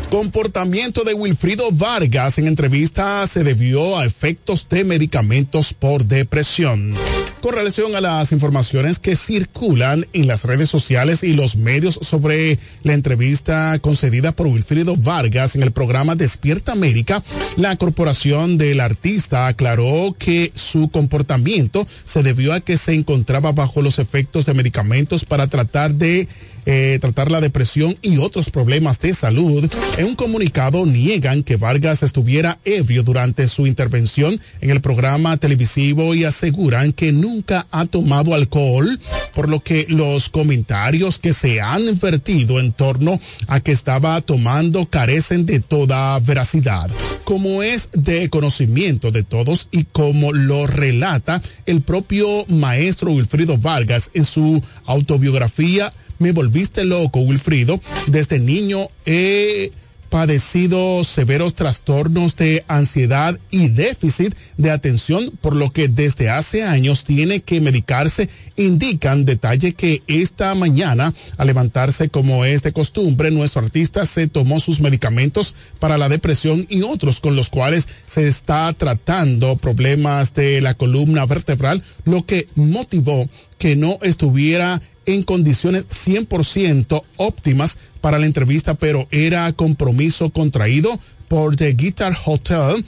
Comportamiento 0.10 1.06
de 1.06 1.14
Wilfrido 1.14 1.72
Vargas 1.72 2.38
en 2.38 2.48
entrevista 2.48 3.26
se 3.28 3.46
debió 3.46 3.98
a 3.98 4.06
efectos 4.06 4.68
de 4.70 4.84
medicamentos 4.84 5.74
por 5.74 6.06
depresión. 6.06 6.94
Con 7.42 7.56
relación 7.56 7.96
a 7.96 8.02
las 8.02 8.32
informaciones 8.34 9.00
que 9.00 9.16
circulan 9.16 10.06
en 10.14 10.28
las 10.28 10.44
redes 10.46 10.70
sociales 10.70 11.24
y 11.24 11.34
los 11.34 11.56
medios 11.56 11.96
sobre 12.04 12.60
la 12.84 12.94
entrevista 12.94 13.80
concedida 13.80 14.32
por 14.32 14.46
Wilfrido 14.46 14.96
Vargas 14.96 15.56
en 15.56 15.64
el 15.64 15.72
programa 15.72 16.14
Despierta 16.14 16.72
América, 16.72 17.24
la 17.58 17.76
corporación 17.78 18.60
del 18.60 18.80
artista 18.80 19.48
aclaró 19.48 20.16
que 20.20 20.52
su 20.54 20.92
comportamiento 20.92 21.88
se 22.06 22.22
debió 22.22 22.54
a 22.54 22.62
que 22.62 22.78
se 22.78 22.94
encontraba 22.94 23.52
bajo 23.54 23.82
los 23.82 23.98
efectos 23.98 24.46
de 24.46 24.54
medicamentos 24.54 25.26
para 25.26 25.48
tratar 25.48 25.96
de 25.96 26.28
eh, 26.66 26.98
tratar 27.02 27.32
la 27.32 27.42
depresión 27.42 27.98
y 28.02 28.18
otros 28.18 28.50
problemas 28.50 29.00
de 29.00 29.14
salud. 29.14 29.70
En 29.98 30.06
un 30.06 30.16
comunicado 30.16 30.86
niegan 30.86 31.44
que 31.44 31.56
Vargas 31.56 32.04
estuviera 32.04 32.60
ebrio 32.66 33.04
durante 33.04 33.48
su 33.48 33.68
intervención 33.68 34.40
en 34.62 34.70
el 34.70 34.82
programa 34.82 35.38
televisivo 35.38 36.14
y 36.16 36.26
aseguran 36.26 36.94
que 36.94 37.12
nunca 37.12 37.68
ha 37.72 37.86
tomado 37.86 38.34
alcohol, 38.34 39.00
por 39.34 39.50
lo 39.50 39.60
que 39.62 39.86
los 39.90 40.30
comentarios 40.30 41.20
que 41.20 41.34
se 41.34 41.62
han 41.62 42.00
vertido 42.00 42.60
en 42.60 42.72
torno 42.74 43.20
a 43.48 43.60
que 43.60 43.72
estaba 43.72 44.20
tomando 44.22 44.86
carecen 44.86 45.46
de 45.46 45.60
toda 45.60 46.20
veracidad. 46.20 46.90
Como 47.24 47.64
es 47.64 47.90
de 47.94 48.30
conocimiento 48.30 49.12
de 49.12 49.24
todos 49.24 49.68
y 49.72 49.86
como 49.86 50.34
lo 50.34 50.68
relata 50.68 51.42
el 51.66 51.82
propio 51.82 52.46
maestro 52.48 53.12
Wilfrido 53.12 53.58
Vargas 53.58 54.12
en 54.14 54.26
su 54.26 54.62
autobiografía 54.86 55.94
me 56.22 56.32
volviste 56.32 56.86
loco, 56.86 57.20
Wilfrido. 57.20 57.82
Desde 58.08 58.40
niño 58.40 58.88
he 59.06 59.72
padecido 60.12 61.06
severos 61.06 61.56
trastornos 61.56 62.36
de 62.36 62.66
ansiedad 62.68 63.40
y 63.50 63.70
déficit 63.70 64.36
de 64.58 64.70
atención, 64.70 65.32
por 65.42 65.56
lo 65.56 65.72
que 65.72 65.88
desde 65.88 66.30
hace 66.30 66.64
años 66.64 67.06
tiene 67.06 67.40
que 67.40 67.62
medicarse. 67.62 68.30
Indican 68.58 69.24
detalle 69.24 69.74
que 69.74 70.04
esta 70.08 70.54
mañana, 70.54 71.14
al 71.38 71.48
levantarse 71.48 72.10
como 72.10 72.44
es 72.44 72.62
de 72.62 72.74
costumbre, 72.74 73.32
nuestro 73.32 73.62
artista 73.62 74.06
se 74.06 74.28
tomó 74.28 74.60
sus 74.60 74.82
medicamentos 74.82 75.56
para 75.80 75.98
la 75.98 76.10
depresión 76.10 76.68
y 76.70 76.82
otros 76.82 77.22
con 77.22 77.38
los 77.38 77.50
cuales 77.50 77.88
se 78.06 78.28
está 78.28 78.72
tratando 78.74 79.56
problemas 79.56 80.34
de 80.34 80.60
la 80.60 80.74
columna 80.74 81.26
vertebral, 81.26 81.84
lo 82.04 82.26
que 82.26 82.48
motivó 82.56 83.30
que 83.58 83.78
no 83.78 83.98
estuviera 84.02 84.82
en 85.14 85.24
condiciones 85.24 85.88
100% 85.90 87.04
óptimas 87.18 87.78
para 88.02 88.20
la 88.20 88.26
entrevista, 88.26 88.74
pero 88.74 89.08
era 89.12 89.52
compromiso 89.54 90.30
contraído 90.32 91.00
por 91.28 91.56
The 91.56 91.74
Guitar 91.74 92.18
Hotel 92.26 92.84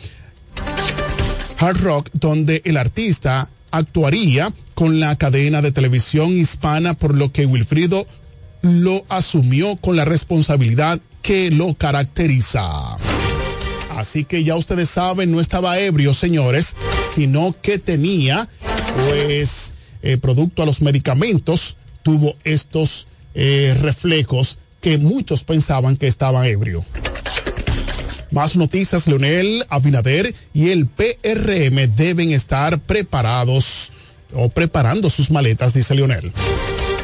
Hard 1.58 1.78
Rock, 1.82 2.10
donde 2.14 2.62
el 2.66 2.78
artista 2.78 3.50
actuaría 3.72 4.52
con 4.74 5.00
la 5.00 5.16
cadena 5.16 5.62
de 5.62 5.72
televisión 5.72 6.38
hispana, 6.38 6.94
por 6.94 7.16
lo 7.16 7.32
que 7.32 7.46
Wilfrido 7.46 8.06
lo 8.62 9.04
asumió 9.10 9.76
con 9.78 9.96
la 9.96 10.06
responsabilidad 10.06 11.00
que 11.22 11.52
lo 11.52 11.74
caracteriza. 11.76 12.98
Así 13.96 14.26
que 14.26 14.44
ya 14.44 14.56
ustedes 14.56 14.90
saben, 14.90 15.32
no 15.32 15.40
estaba 15.40 15.80
ebrio, 15.80 16.14
señores, 16.14 16.76
sino 17.14 17.56
que 17.62 17.78
tenía, 17.78 18.48
pues, 19.10 19.74
eh, 20.02 20.18
producto 20.18 20.64
a 20.64 20.66
los 20.66 20.82
medicamentos, 20.82 21.78
tuvo 22.04 22.36
estos 22.44 23.08
eh, 23.34 23.76
reflejos 23.82 24.60
que 24.82 24.98
muchos 24.98 25.44
pensaban 25.44 25.98
que 25.98 26.08
estaba 26.08 26.48
ebrio. 26.48 26.86
Más 28.32 28.58
noticias, 28.58 29.08
Leonel 29.08 29.66
Abinader 29.70 30.34
y 30.54 30.70
el 30.70 30.88
PRM 30.88 31.96
deben 31.96 32.32
estar 32.32 32.80
preparados 32.80 33.92
o 34.34 34.50
preparando 34.50 35.10
sus 35.10 35.32
maletas, 35.32 35.74
dice 35.74 35.96
Leonel. 35.96 36.32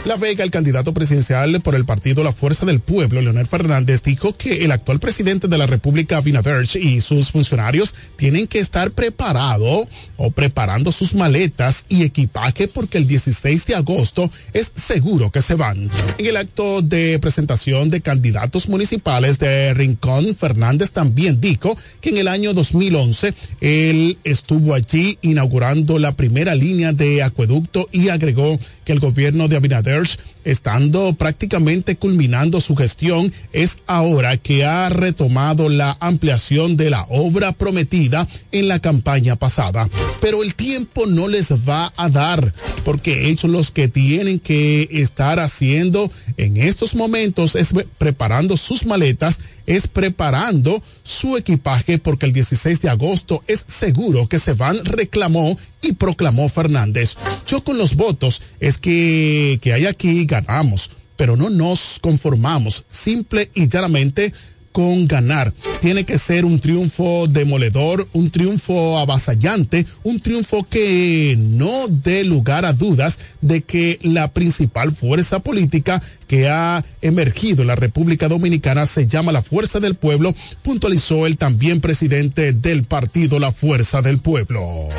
La 0.10 0.16
Vega, 0.16 0.44
el 0.44 0.50
candidato 0.50 0.92
presidencial 0.92 1.62
por 1.62 1.76
el 1.76 1.86
partido 1.86 2.24
La 2.24 2.32
Fuerza 2.32 2.66
del 2.66 2.80
Pueblo, 2.80 3.22
Leonel 3.22 3.46
Fernández, 3.46 4.02
dijo 4.02 4.36
que 4.36 4.66
el 4.66 4.72
actual 4.72 5.00
presidente 5.00 5.48
de 5.48 5.56
la 5.56 5.68
República, 5.68 6.18
Abinader, 6.18 6.68
y 6.82 7.00
sus 7.00 7.30
funcionarios 7.30 7.94
tienen 8.16 8.48
que 8.48 8.58
estar 8.58 8.90
preparados 8.90 9.88
o 10.18 10.32
preparando 10.32 10.92
sus 10.92 11.14
maletas 11.14 11.86
y 11.90 12.02
equipaje 12.02 12.68
porque 12.68 12.98
el 12.98 13.06
16 13.06 13.68
de 13.68 13.76
agosto 13.76 14.32
es 14.52 14.72
seguro 14.74 15.30
que 15.30 15.44
se 15.44 15.54
van. 15.54 15.92
En 16.18 16.26
el 16.26 16.38
acto 16.38 16.82
de 16.82 17.20
presentación 17.20 17.92
de 17.92 18.02
candidatos 18.02 18.68
municipales 18.68 19.38
de 19.38 19.76
Rincón, 19.76 20.36
Fernández 20.36 20.90
también 20.90 21.40
dijo 21.40 21.78
que 22.02 22.10
en 22.10 22.18
el 22.18 22.30
año 22.30 22.56
2011 22.56 23.36
él 23.62 24.18
estuvo 24.24 24.74
allí 24.74 25.20
inaugurando 25.22 26.00
la 26.00 26.14
primera 26.14 26.56
línea 26.56 26.94
de 26.94 27.22
acueducto 27.22 27.88
y 27.92 28.10
agregó 28.10 28.60
que 28.86 28.94
el 28.94 29.00
gobierno 29.00 29.48
de 29.48 29.56
Abinader, 29.56 29.99
players 30.00 30.18
estando 30.52 31.14
prácticamente 31.14 31.96
culminando 31.96 32.62
su 32.62 32.76
gestión, 32.76 33.32
es 33.54 33.80
ahora 33.88 34.38
que 34.38 34.66
ha 34.66 34.90
retomado 34.90 35.70
la 35.70 35.98
ampliación 36.00 36.78
de 36.78 36.90
la 36.90 37.06
obra 37.10 37.52
prometida 37.52 38.28
en 38.52 38.68
la 38.68 38.80
campaña 38.80 39.36
pasada. 39.36 39.90
Pero 40.22 40.44
el 40.44 40.56
tiempo 40.56 41.06
no 41.06 41.28
les 41.28 41.52
va 41.68 41.94
a 41.96 42.10
dar, 42.10 42.54
porque 42.84 43.30
ellos 43.30 43.46
los 43.46 43.72
que 43.72 43.88
tienen 43.88 44.40
que 44.40 44.88
estar 44.92 45.40
haciendo 45.40 46.12
en 46.38 46.58
estos 46.58 46.96
momentos 46.96 47.56
es 47.56 47.74
preparando 47.98 48.58
sus 48.58 48.86
maletas 48.86 49.40
es 49.70 49.88
preparando 49.88 50.82
su 51.04 51.38
equipaje 51.38 52.00
porque 52.00 52.26
el 52.26 52.34
16 52.34 52.82
de 52.82 52.90
agosto 52.90 53.44
es 53.46 53.64
seguro 53.68 54.28
que 54.28 54.40
se 54.40 54.54
van, 54.54 54.84
reclamó 54.84 55.60
y 55.84 55.94
proclamó 55.94 56.50
Fernández. 56.50 57.16
Yo 57.46 57.64
con 57.64 57.78
los 57.78 57.96
votos 57.96 58.42
es 58.60 58.80
que, 58.80 59.60
que 59.62 59.74
hay 59.74 59.86
aquí 59.86 60.26
ganamos, 60.42 60.92
pero 61.16 61.36
no 61.36 61.50
nos 61.50 62.00
conformamos. 62.02 62.86
Simple 62.90 63.50
y 63.54 63.68
llanamente 63.68 64.34
con 64.72 65.08
ganar. 65.08 65.54
Tiene 65.82 66.04
que 66.04 66.18
ser 66.18 66.46
un 66.46 66.60
triunfo 66.60 67.28
demoledor, 67.28 68.08
un 68.14 68.30
triunfo 68.30 68.98
avasallante, 69.00 69.86
un 70.04 70.20
triunfo 70.20 70.64
que 70.64 71.36
no 71.38 71.88
dé 71.88 72.24
lugar 72.24 72.66
a 72.66 72.74
dudas 72.74 73.20
de 73.42 73.62
que 73.62 74.00
la 74.02 74.32
principal 74.32 74.96
fuerza 74.96 75.40
política 75.40 76.02
que 76.28 76.48
ha 76.48 76.84
emergido 77.02 77.62
en 77.62 77.68
la 77.68 77.76
República 77.76 78.28
Dominicana 78.28 78.86
se 78.86 79.08
llama 79.08 79.32
la 79.32 79.42
Fuerza 79.42 79.80
del 79.80 79.96
Pueblo, 79.96 80.36
puntualizó 80.62 81.26
el 81.26 81.38
también 81.38 81.82
presidente 81.82 82.54
del 82.54 82.84
partido 82.84 83.40
La 83.40 83.52
Fuerza 83.52 84.02
del 84.02 84.20
Pueblo. 84.20 84.90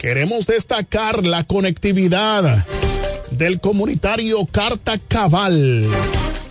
Queremos 0.00 0.46
destacar 0.46 1.24
la 1.24 1.44
conectividad 1.44 2.64
del 3.36 3.60
comunitario 3.60 4.44
Carta 4.46 4.98
Cabal 4.98 5.88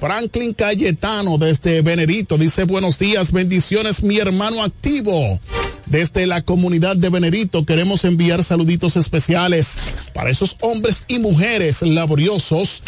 Franklin 0.04 0.54
Cayetano 0.54 1.38
desde 1.38 1.82
Venerito 1.82 2.38
dice 2.38 2.66
buenos 2.66 3.00
días, 3.00 3.32
bendiciones 3.32 4.04
mi 4.04 4.18
hermano 4.18 4.62
activo. 4.62 5.40
Desde 5.86 6.28
la 6.28 6.42
comunidad 6.42 6.98
de 6.98 7.10
Venerito 7.10 7.66
queremos 7.66 8.04
enviar 8.04 8.44
saluditos 8.44 8.98
especiales 8.98 9.78
para 10.14 10.30
esos 10.30 10.58
hombres 10.60 11.06
y 11.08 11.20
mujeres 11.20 11.84
laboriosos 11.84 12.84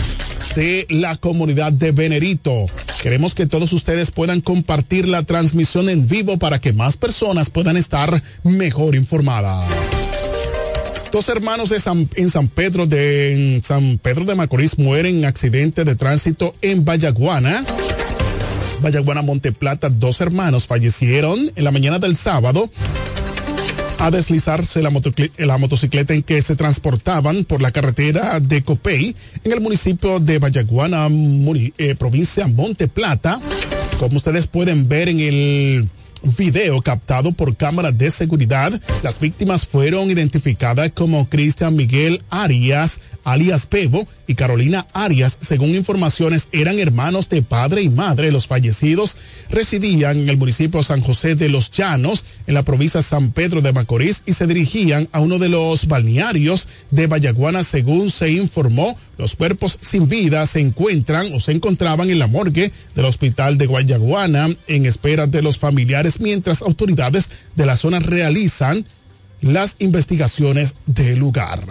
de 0.57 0.85
la 0.89 1.15
comunidad 1.15 1.71
de 1.71 1.93
Venerito. 1.93 2.65
Queremos 3.01 3.33
que 3.33 3.45
todos 3.45 3.71
ustedes 3.71 4.11
puedan 4.11 4.41
compartir 4.41 5.07
la 5.07 5.23
transmisión 5.23 5.87
en 5.87 6.05
vivo 6.05 6.37
para 6.37 6.59
que 6.59 6.73
más 6.73 6.97
personas 6.97 7.49
puedan 7.49 7.77
estar 7.77 8.21
mejor 8.43 8.93
informadas. 8.93 9.69
Dos 11.15 11.29
hermanos 11.29 11.69
de 11.69 11.79
San, 11.79 12.09
en 12.17 12.29
San 12.29 12.49
Pedro 12.49 12.87
de 12.87 13.61
San 13.63 13.99
Pedro 13.99 14.25
de 14.25 14.35
Macorís 14.35 14.77
mueren 14.77 15.19
en 15.19 15.23
accidente 15.23 15.85
de 15.85 15.95
tránsito 15.95 16.53
en 16.61 16.83
Vallaguana. 16.83 17.63
Vallaguana 18.83 19.21
Monteplata, 19.21 19.87
dos 19.87 20.19
hermanos 20.19 20.67
fallecieron 20.67 21.39
en 21.55 21.63
la 21.63 21.71
mañana 21.71 21.99
del 21.99 22.17
sábado 22.17 22.69
a 23.99 24.11
deslizarse 24.11 24.81
la, 24.81 24.89
motocicleta 24.89 26.13
en 26.13 26.21
que 26.21 26.41
se 26.41 26.57
transportaban 26.57 27.45
por 27.45 27.61
la 27.61 27.71
carretera 27.71 28.41
de 28.41 28.63
Copey 28.63 29.15
en 29.45 29.53
el 29.53 29.61
municipio 29.61 30.19
de 30.19 30.37
Vallaguana, 30.37 31.07
eh, 31.77 31.95
provincia 31.95 32.45
Monte 32.47 32.89
Plata. 32.89 33.39
Como 33.99 34.17
ustedes 34.17 34.47
pueden 34.47 34.89
ver 34.89 35.07
en 35.07 35.21
el 35.21 35.89
video 36.37 36.81
captado 36.81 37.31
por 37.31 37.55
cámaras 37.55 37.97
de 37.97 38.09
seguridad. 38.11 38.79
Las 39.03 39.19
víctimas 39.19 39.65
fueron 39.65 40.11
identificadas 40.11 40.91
como 40.93 41.29
Cristian 41.29 41.75
Miguel 41.75 42.21
Arias, 42.29 42.99
alias 43.23 43.65
Pevo, 43.65 44.07
y 44.27 44.35
Carolina 44.35 44.87
Arias. 44.93 45.37
Según 45.41 45.75
informaciones, 45.75 46.47
eran 46.51 46.79
hermanos 46.79 47.29
de 47.29 47.41
padre 47.41 47.81
y 47.81 47.89
madre. 47.89 48.31
Los 48.31 48.47
fallecidos 48.47 49.17
residían 49.49 50.17
en 50.17 50.29
el 50.29 50.37
municipio 50.37 50.81
San 50.83 51.01
José 51.01 51.35
de 51.35 51.49
los 51.49 51.71
Llanos, 51.71 52.25
en 52.47 52.53
la 52.53 52.63
provincia 52.63 53.01
San 53.01 53.31
Pedro 53.31 53.61
de 53.61 53.73
Macorís, 53.73 54.23
y 54.25 54.33
se 54.33 54.47
dirigían 54.47 55.07
a 55.11 55.19
uno 55.19 55.37
de 55.39 55.49
los 55.49 55.87
balnearios 55.87 56.67
de 56.91 57.07
Vallaguana, 57.07 57.63
según 57.63 58.09
se 58.09 58.31
informó. 58.31 58.97
Los 59.17 59.35
cuerpos 59.35 59.77
sin 59.81 60.09
vida 60.09 60.45
se 60.45 60.59
encuentran 60.59 61.33
o 61.33 61.39
se 61.39 61.53
encontraban 61.53 62.09
en 62.09 62.19
la 62.19 62.27
morgue 62.27 62.71
del 62.95 63.05
hospital 63.05 63.57
de 63.57 63.65
Guayaguana 63.65 64.49
en 64.67 64.85
espera 64.85 65.25
de 65.25 65.41
los 65.41 65.57
familiares 65.57 66.14
mientras 66.19 66.61
autoridades 66.61 67.29
de 67.55 67.65
la 67.65 67.77
zona 67.77 67.99
realizan 67.99 68.85
las 69.41 69.75
investigaciones 69.79 70.75
del 70.87 71.19
lugar. 71.19 71.65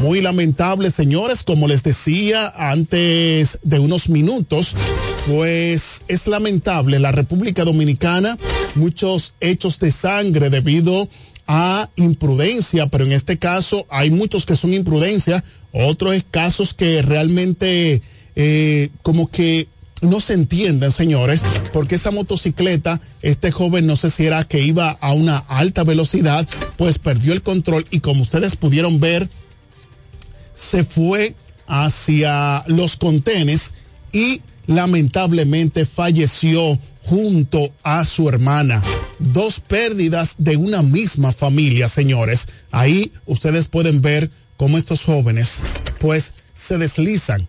Muy 0.00 0.20
lamentable, 0.20 0.90
señores, 0.90 1.42
como 1.42 1.66
les 1.66 1.82
decía 1.82 2.52
antes 2.56 3.58
de 3.62 3.78
unos 3.78 4.08
minutos, 4.08 4.76
pues 5.26 6.02
es 6.08 6.26
lamentable 6.26 6.98
la 6.98 7.12
República 7.12 7.64
Dominicana, 7.64 8.36
muchos 8.74 9.32
hechos 9.40 9.78
de 9.78 9.92
sangre 9.92 10.50
debido 10.50 11.08
a 11.46 11.88
imprudencia, 11.96 12.86
pero 12.88 13.04
en 13.04 13.12
este 13.12 13.38
caso 13.38 13.86
hay 13.88 14.10
muchos 14.10 14.46
que 14.46 14.56
son 14.56 14.74
imprudencia, 14.74 15.44
otros 15.72 16.22
casos 16.30 16.74
que 16.74 17.02
realmente 17.02 18.02
eh, 18.36 18.90
como 19.02 19.30
que 19.30 19.68
no 20.04 20.20
se 20.20 20.34
entienden, 20.34 20.92
señores, 20.92 21.42
porque 21.72 21.96
esa 21.96 22.10
motocicleta, 22.10 23.00
este 23.22 23.50
joven 23.50 23.86
no 23.86 23.96
sé 23.96 24.10
si 24.10 24.26
era 24.26 24.44
que 24.44 24.62
iba 24.62 24.90
a 24.90 25.12
una 25.12 25.38
alta 25.38 25.84
velocidad, 25.84 26.48
pues 26.76 26.98
perdió 26.98 27.32
el 27.32 27.42
control 27.42 27.84
y 27.90 28.00
como 28.00 28.22
ustedes 28.22 28.56
pudieron 28.56 29.00
ver, 29.00 29.28
se 30.54 30.84
fue 30.84 31.34
hacia 31.66 32.64
los 32.66 32.96
contenes 32.96 33.72
y 34.12 34.42
lamentablemente 34.66 35.84
falleció 35.84 36.78
junto 37.02 37.72
a 37.82 38.04
su 38.04 38.28
hermana. 38.28 38.82
Dos 39.18 39.60
pérdidas 39.60 40.36
de 40.38 40.56
una 40.56 40.82
misma 40.82 41.32
familia, 41.32 41.88
señores. 41.88 42.48
Ahí 42.70 43.12
ustedes 43.26 43.68
pueden 43.68 44.00
ver 44.00 44.30
cómo 44.56 44.78
estos 44.78 45.04
jóvenes 45.04 45.62
pues 45.98 46.32
se 46.54 46.78
deslizan 46.78 47.46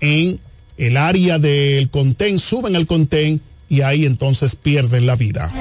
en 0.00 0.40
el 0.76 0.96
área 0.96 1.38
del 1.38 1.90
contén, 1.90 2.38
suben 2.38 2.76
al 2.76 2.86
contén 2.86 3.40
y 3.68 3.82
ahí 3.82 4.06
entonces 4.06 4.54
pierden 4.56 5.06
la 5.06 5.16
vida. 5.16 5.52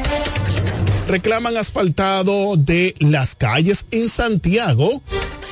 Reclaman 1.08 1.56
asfaltado 1.58 2.58
de 2.58 2.96
las 3.00 3.36
calles 3.36 3.86
en 3.92 4.10
Santiago. 4.10 5.02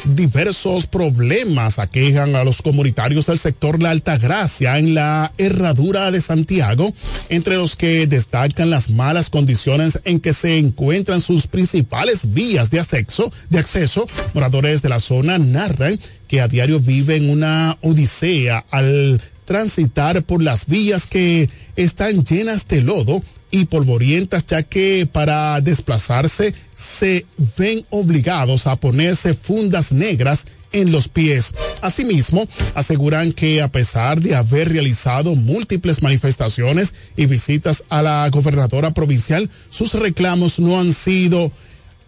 Diversos 0.03 0.85
problemas 0.85 1.79
aquejan 1.79 2.35
a 2.35 2.43
los 2.43 2.61
comunitarios 2.61 3.27
del 3.27 3.39
sector 3.39 3.81
La 3.81 3.91
Altagracia 3.91 4.77
en 4.77 4.95
la 4.95 5.31
herradura 5.37 6.11
de 6.11 6.19
Santiago, 6.19 6.91
entre 7.29 7.55
los 7.55 7.77
que 7.77 8.05
destacan 8.05 8.69
las 8.69 8.89
malas 8.89 9.29
condiciones 9.29 10.01
en 10.03 10.19
que 10.19 10.33
se 10.33 10.57
encuentran 10.57 11.21
sus 11.21 11.47
principales 11.47 12.33
vías 12.33 12.69
de 12.69 12.81
acceso. 12.81 13.31
De 13.49 13.59
acceso. 13.59 14.07
Moradores 14.33 14.81
de 14.81 14.89
la 14.89 14.99
zona 14.99 15.37
narran 15.37 15.97
que 16.27 16.41
a 16.41 16.49
diario 16.49 16.81
viven 16.81 17.29
una 17.29 17.77
odisea 17.81 18.65
al 18.71 19.21
transitar 19.45 20.23
por 20.23 20.41
las 20.41 20.65
vías 20.67 21.07
que 21.07 21.49
están 21.75 22.23
llenas 22.23 22.67
de 22.67 22.81
lodo 22.81 23.23
y 23.51 23.65
polvorientas, 23.65 24.45
ya 24.47 24.63
que 24.63 25.07
para 25.11 25.61
desplazarse 25.61 26.55
se 26.73 27.25
ven 27.57 27.85
obligados 27.91 28.65
a 28.65 28.75
ponerse 28.75 29.35
fundas 29.35 29.91
negras 29.91 30.47
en 30.71 30.91
los 30.91 31.07
pies. 31.07 31.53
Asimismo, 31.81 32.47
aseguran 32.73 33.31
que 33.31 33.61
a 33.61 33.67
pesar 33.67 34.19
de 34.19 34.35
haber 34.35 34.69
realizado 34.69 35.35
múltiples 35.35 36.01
manifestaciones 36.01 36.95
y 37.15 37.27
visitas 37.27 37.83
a 37.89 38.01
la 38.01 38.27
gobernadora 38.29 38.91
provincial, 38.91 39.49
sus 39.69 39.93
reclamos 39.93 40.59
no 40.59 40.79
han 40.79 40.91
sido 40.91 41.51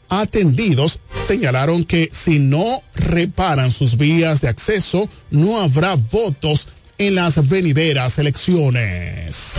atendidos, 0.10 1.00
señalaron 1.28 1.84
que 1.84 2.10
si 2.12 2.40
no 2.40 2.82
reparan 2.96 3.72
sus 3.72 3.98
vías 3.98 4.42
de 4.42 4.50
acceso, 4.50 5.08
no 5.32 5.62
habrá 5.62 5.96
votos 5.96 6.68
en 6.98 7.16
las 7.16 7.48
venideras 7.50 8.18
elecciones. 8.20 9.56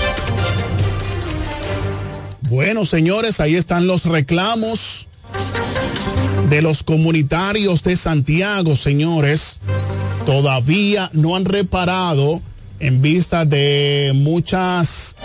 Bueno, 2.49 2.85
señores, 2.85 3.41
ahí 3.41 3.57
están 3.57 3.87
los 3.87 4.05
reclamos 4.05 5.09
de 6.49 6.63
los 6.63 6.83
comunitarios 6.83 7.83
de 7.83 7.97
Santiago, 7.97 8.77
señores. 8.77 9.59
Todavía 10.25 11.11
no 11.13 11.37
han 11.37 11.45
reparado 11.45 12.41
en 12.79 13.03
vista 13.03 13.45
de 13.45 14.13
muchas, 14.15 15.17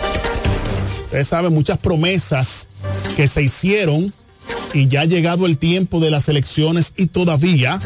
ustedes 1.04 1.28
saben, 1.28 1.54
muchas 1.54 1.78
promesas 1.78 2.68
que 3.16 3.26
se 3.26 3.42
hicieron 3.42 4.12
y 4.74 4.88
ya 4.88 5.02
ha 5.02 5.04
llegado 5.04 5.46
el 5.46 5.58
tiempo 5.58 6.00
de 6.00 6.10
las 6.10 6.28
elecciones 6.28 6.92
y 6.96 7.06
todavía 7.06 7.78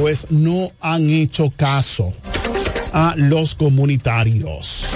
pues 0.00 0.26
no 0.30 0.70
han 0.80 1.08
hecho 1.08 1.52
caso 1.56 2.12
a 2.92 3.14
los 3.16 3.54
comunitarios. 3.54 4.86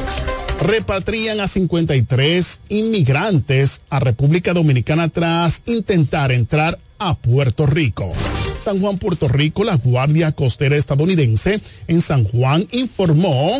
Repatrian 0.60 1.40
a 1.40 1.48
53 1.48 2.60
inmigrantes 2.68 3.82
a 3.88 3.98
República 3.98 4.52
Dominicana 4.52 5.08
tras 5.08 5.62
intentar 5.66 6.32
entrar 6.32 6.78
a 6.98 7.16
Puerto 7.16 7.66
Rico. 7.66 8.12
San 8.60 8.78
Juan, 8.78 8.98
Puerto 8.98 9.26
Rico, 9.26 9.64
la 9.64 9.76
Guardia 9.76 10.32
Costera 10.32 10.76
estadounidense 10.76 11.60
en 11.88 12.02
San 12.02 12.24
Juan 12.24 12.68
informó 12.72 13.58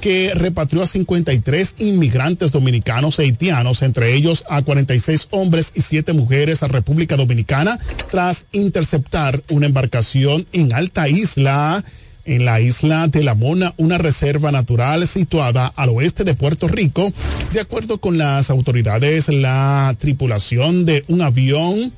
que 0.00 0.30
repatrió 0.32 0.84
a 0.84 0.86
53 0.86 1.74
inmigrantes 1.78 2.52
dominicanos 2.52 3.18
e 3.18 3.24
haitianos, 3.24 3.82
entre 3.82 4.14
ellos 4.14 4.44
a 4.48 4.62
46 4.62 5.26
hombres 5.32 5.72
y 5.74 5.82
7 5.82 6.12
mujeres 6.12 6.62
a 6.62 6.68
República 6.68 7.16
Dominicana, 7.16 7.78
tras 8.12 8.46
interceptar 8.52 9.42
una 9.50 9.66
embarcación 9.66 10.46
en 10.52 10.72
Alta 10.72 11.08
Isla 11.08 11.82
en 12.28 12.44
la 12.44 12.60
isla 12.60 13.08
de 13.08 13.24
La 13.24 13.34
Mona, 13.34 13.72
una 13.78 13.96
reserva 13.96 14.52
natural 14.52 15.06
situada 15.08 15.72
al 15.74 15.88
oeste 15.88 16.24
de 16.24 16.34
Puerto 16.34 16.68
Rico. 16.68 17.10
De 17.52 17.60
acuerdo 17.60 17.98
con 17.98 18.18
las 18.18 18.50
autoridades, 18.50 19.28
la 19.28 19.96
tripulación 19.98 20.84
de 20.84 21.04
un 21.08 21.22
avión 21.22 21.92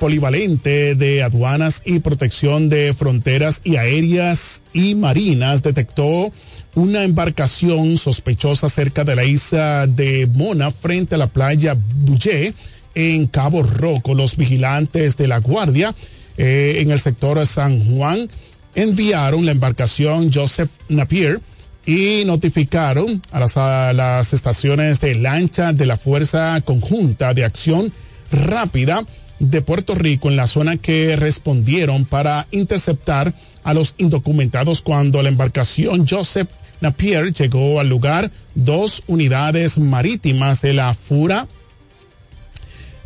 polivalente 0.00 0.94
de 0.94 1.22
aduanas 1.22 1.82
y 1.84 1.98
protección 1.98 2.68
de 2.68 2.94
fronteras 2.94 3.60
y 3.62 3.76
aéreas 3.76 4.62
y 4.72 4.94
marinas 4.94 5.62
detectó 5.62 6.32
una 6.74 7.02
embarcación 7.02 7.98
sospechosa 7.98 8.68
cerca 8.68 9.04
de 9.04 9.16
la 9.16 9.24
isla 9.24 9.86
de 9.86 10.26
Mona 10.32 10.70
frente 10.70 11.16
a 11.16 11.18
la 11.18 11.26
playa 11.26 11.76
Bouye 11.76 12.54
en 12.94 13.26
Cabo 13.26 13.62
Roco. 13.62 14.14
Los 14.14 14.36
vigilantes 14.36 15.16
de 15.16 15.28
la 15.28 15.38
Guardia 15.40 15.94
eh, 16.38 16.78
en 16.80 16.90
el 16.90 17.00
sector 17.00 17.44
San 17.46 17.84
Juan 17.84 18.28
enviaron 18.74 19.46
la 19.46 19.52
embarcación 19.52 20.32
Joseph 20.32 20.70
Napier 20.88 21.40
y 21.86 22.24
notificaron 22.26 23.22
a 23.32 23.92
las, 23.92 24.32
estaciones 24.32 25.00
de 25.00 25.14
lancha 25.14 25.72
de 25.72 25.86
la 25.86 25.96
Fuerza 25.96 26.60
Conjunta 26.64 27.32
de 27.34 27.44
Acción 27.44 27.92
Rápida 28.30 29.04
de 29.38 29.62
Puerto 29.62 29.94
Rico 29.94 30.28
en 30.28 30.36
la 30.36 30.46
zona 30.46 30.76
que 30.76 31.16
respondieron 31.16 32.04
para 32.04 32.46
interceptar 32.50 33.32
a 33.64 33.72
los 33.72 33.94
indocumentados 33.98 34.82
cuando 34.82 35.22
la 35.22 35.28
embarcación 35.28 36.06
Joseph 36.06 36.48
Napier 36.80 37.32
llegó 37.32 37.80
al 37.80 37.88
lugar 37.88 38.30
dos 38.54 39.02
unidades 39.06 39.78
marítimas 39.78 40.60
de 40.60 40.74
la 40.74 40.92
FURA 40.94 41.46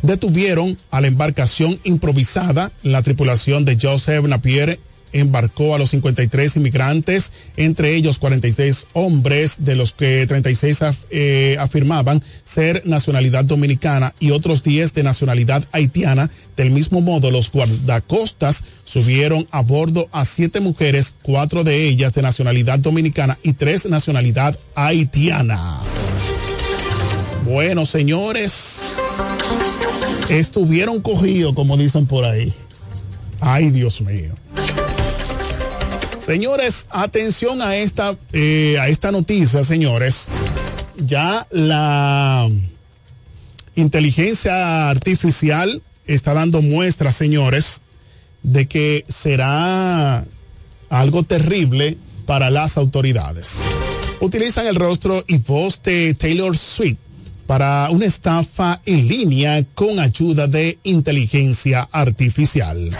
detuvieron 0.03 0.77
a 0.91 1.01
la 1.01 1.07
embarcación 1.07 1.79
improvisada. 1.83 2.71
La 2.83 3.01
tripulación 3.01 3.65
de 3.65 3.77
Joseph 3.81 4.25
Napier 4.25 4.79
embarcó 5.13 5.75
a 5.75 5.77
los 5.77 5.91
53 5.91 6.57
inmigrantes, 6.57 7.31
entre 7.55 7.95
ellos 7.95 8.19
46 8.19 8.87
hombres, 8.93 9.63
de 9.63 9.75
los 9.75 9.93
que 9.93 10.25
36 10.27 10.79
eh, 11.09 11.57
afirmaban 11.59 12.23
ser 12.43 12.81
nacionalidad 12.85 13.45
dominicana 13.45 14.13
y 14.19 14.31
otros 14.31 14.63
10 14.63 14.93
de 14.93 15.03
nacionalidad 15.03 15.63
haitiana. 15.71 16.29
Del 16.57 16.69
mismo 16.69 17.01
modo, 17.01 17.31
los 17.31 17.51
guardacostas 17.51 18.63
subieron 18.83 19.47
a 19.49 19.61
bordo 19.61 20.07
a 20.11 20.23
siete 20.25 20.59
mujeres, 20.59 21.15
cuatro 21.21 21.63
de 21.63 21.87
ellas 21.87 22.13
de 22.13 22.21
nacionalidad 22.21 22.79
dominicana 22.79 23.39
y 23.41 23.53
tres 23.53 23.87
nacionalidad 23.87 24.57
haitiana. 24.75 25.79
Bueno, 27.43 27.85
señores, 27.85 28.95
estuvieron 30.29 31.01
cogidos, 31.01 31.55
como 31.55 31.75
dicen 31.75 32.05
por 32.05 32.23
ahí. 32.23 32.53
Ay, 33.41 33.71
Dios 33.71 33.99
mío. 34.01 34.33
Señores, 36.25 36.87
atención 36.89 37.61
a 37.61 37.75
esta, 37.75 38.15
eh, 38.31 38.77
a 38.79 38.87
esta 38.87 39.11
noticia, 39.11 39.65
señores. 39.65 40.29
Ya 40.95 41.45
la 41.51 42.49
inteligencia 43.75 44.89
artificial 44.89 45.81
está 46.05 46.33
dando 46.33 46.61
muestras, 46.61 47.17
señores, 47.17 47.81
de 48.41 48.67
que 48.67 49.03
será 49.09 50.23
algo 50.89 51.23
terrible 51.23 51.97
para 52.25 52.49
las 52.49 52.77
autoridades. 52.77 53.57
Utilizan 54.21 54.65
el 54.67 54.75
rostro 54.75 55.25
y 55.27 55.39
voz 55.39 55.83
de 55.83 56.13
Taylor 56.13 56.57
Swift 56.57 56.99
para 57.47 57.89
una 57.89 58.05
estafa 58.05 58.79
en 58.85 59.09
línea 59.09 59.65
con 59.75 59.99
ayuda 59.99 60.47
de 60.47 60.77
inteligencia 60.83 61.89
artificial. 61.91 62.91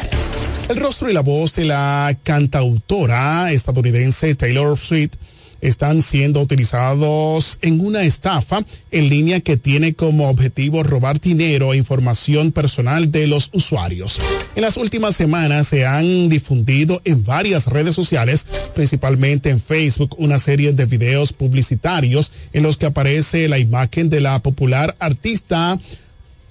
El 0.70 0.78
rostro 0.78 1.10
y 1.10 1.14
la 1.14 1.22
voz 1.22 1.54
de 1.56 1.66
la 1.66 2.18
cantautora 2.24 3.52
estadounidense 3.52 4.34
Taylor 4.36 4.78
Swift 4.78 5.16
están 5.64 6.02
siendo 6.02 6.42
utilizados 6.42 7.58
en 7.62 7.80
una 7.80 8.04
estafa 8.04 8.60
en 8.92 9.10
línea 9.10 9.40
que 9.40 9.58
tiene 9.58 9.94
como 9.94 10.30
objetivo 10.30 10.84
robar 10.84 11.22
dinero 11.22 11.74
e 11.74 11.78
información 11.78 12.52
personal 12.52 13.12
de 13.12 13.28
los 13.28 13.50
usuarios. 13.54 14.20
En 14.56 14.62
las 14.62 14.76
últimas 14.78 15.16
semanas 15.16 15.68
se 15.68 15.86
han 15.86 16.28
difundido 16.28 17.02
en 17.06 17.24
varias 17.24 17.68
redes 17.68 17.96
sociales, 17.96 18.46
principalmente 18.76 19.50
en 19.50 19.62
Facebook, 19.62 20.16
una 20.18 20.38
serie 20.38 20.74
de 20.74 20.86
videos 20.86 21.32
publicitarios 21.34 22.32
en 22.52 22.64
los 22.64 22.78
que 22.78 22.86
aparece 22.86 23.48
la 23.48 23.58
imagen 23.58 24.10
de 24.10 24.20
la 24.20 24.40
popular 24.40 24.96
artista 25.00 25.80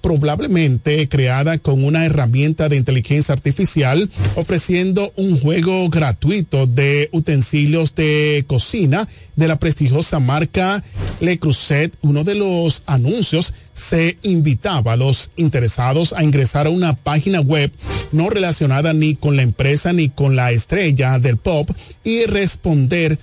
probablemente 0.03 1.07
creada 1.07 1.57
con 1.59 1.81
una 1.85 2.05
herramienta 2.05 2.67
de 2.67 2.75
inteligencia 2.75 3.31
artificial, 3.31 4.11
ofreciendo 4.35 5.13
un 5.15 5.39
juego 5.39 5.87
gratuito 5.87 6.67
de 6.67 7.07
utensilios 7.13 7.95
de 7.95 8.43
cocina 8.45 9.07
de 9.37 9.47
la 9.47 9.55
prestigiosa 9.59 10.19
marca 10.19 10.83
Le 11.21 11.39
Creuset. 11.39 11.93
Uno 12.01 12.25
de 12.25 12.35
los 12.35 12.83
anuncios 12.85 13.53
se 13.73 14.17
invitaba 14.23 14.91
a 14.91 14.97
los 14.97 15.31
interesados 15.37 16.11
a 16.11 16.21
ingresar 16.21 16.67
a 16.67 16.69
una 16.69 16.95
página 16.95 17.39
web 17.39 17.71
no 18.11 18.29
relacionada 18.29 18.91
ni 18.91 19.15
con 19.15 19.37
la 19.37 19.41
empresa 19.41 19.93
ni 19.93 20.09
con 20.09 20.35
la 20.35 20.51
estrella 20.51 21.17
del 21.17 21.37
pop 21.37 21.69
y 22.03 22.25
responder 22.25 23.17